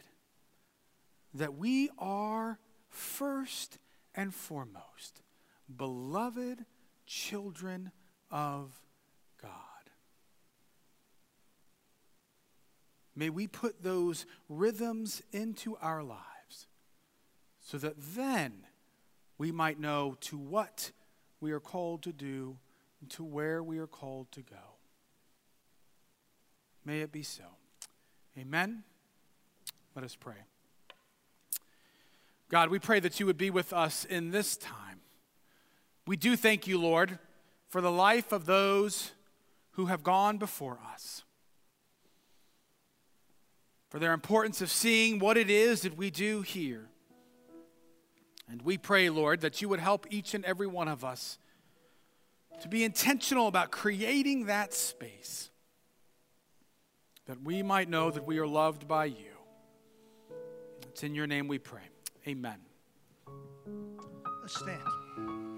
that 1.34 1.56
we 1.56 1.90
are 1.98 2.60
first 2.88 3.78
and 4.16 4.34
foremost 4.34 5.22
beloved 5.76 6.66
children 7.06 7.92
of 8.32 8.72
God. 9.42 9.52
May 13.16 13.30
we 13.30 13.48
put 13.48 13.82
those 13.82 14.26
rhythms 14.50 15.22
into 15.32 15.78
our 15.82 16.04
lives 16.04 16.68
so 17.62 17.78
that 17.78 17.96
then 17.98 18.66
we 19.38 19.52
might 19.52 19.80
know 19.80 20.18
to 20.22 20.38
what 20.38 20.92
we 21.40 21.52
are 21.52 21.60
called 21.60 22.04
to 22.04 22.14
do 22.14 22.58
and 23.02 23.10
to 23.12 23.24
where 23.24 23.64
we 23.64 23.80
are 23.80 23.88
called 23.88 24.32
to 24.34 24.42
go. 24.42 24.76
May 26.84 27.02
it 27.02 27.12
be 27.12 27.24
so. 27.24 27.44
Amen. 28.38 28.84
Let 29.96 30.04
us 30.04 30.16
pray. 30.16 30.36
God, 32.50 32.70
we 32.70 32.80
pray 32.80 33.00
that 33.00 33.20
you 33.20 33.26
would 33.26 33.38
be 33.38 33.50
with 33.50 33.74
us 33.74 34.06
in 34.06 34.32
this 34.32 34.56
time. 34.58 35.02
We 36.08 36.16
do 36.16 36.36
thank 36.36 36.68
you, 36.68 36.80
Lord, 36.80 37.18
for 37.68 37.82
the 37.82 37.92
life 37.92 38.32
of 38.32 38.46
those 38.46 39.12
who 39.72 39.88
have 39.88 40.04
gone 40.04 40.38
before 40.38 40.80
us, 40.94 41.24
for 43.90 44.00
their 44.00 44.14
importance 44.14 44.62
of 44.62 44.70
seeing 44.70 45.20
what 45.20 45.38
it 45.38 45.50
is 45.50 45.82
that 45.82 45.98
we 45.98 46.12
do 46.12 46.42
here 46.42 46.90
and 48.50 48.62
we 48.62 48.78
pray, 48.78 49.10
Lord, 49.10 49.42
that 49.42 49.62
you 49.62 49.70
would 49.70 49.80
help 49.80 50.06
each 50.10 50.34
and 50.34 50.46
every 50.46 50.68
one 50.68 50.88
of 50.88 51.04
us 51.04 51.38
to 52.62 52.68
be 52.68 52.84
intentional 52.84 53.48
about 53.48 53.72
creating 53.72 54.46
that 54.46 54.74
space 54.74 55.50
that 57.26 57.42
we 57.44 57.64
might 57.64 57.90
know 57.90 58.12
that 58.12 58.26
we 58.26 58.38
are 58.38 58.48
loved 58.48 58.88
by 58.88 59.06
you. 59.06 59.34
It's 60.90 61.04
in 61.04 61.16
your 61.16 61.28
name 61.28 61.48
we 61.48 61.58
pray. 61.58 61.82
Amen. 62.28 62.60
Let's 64.42 64.60
stand. 64.60 65.05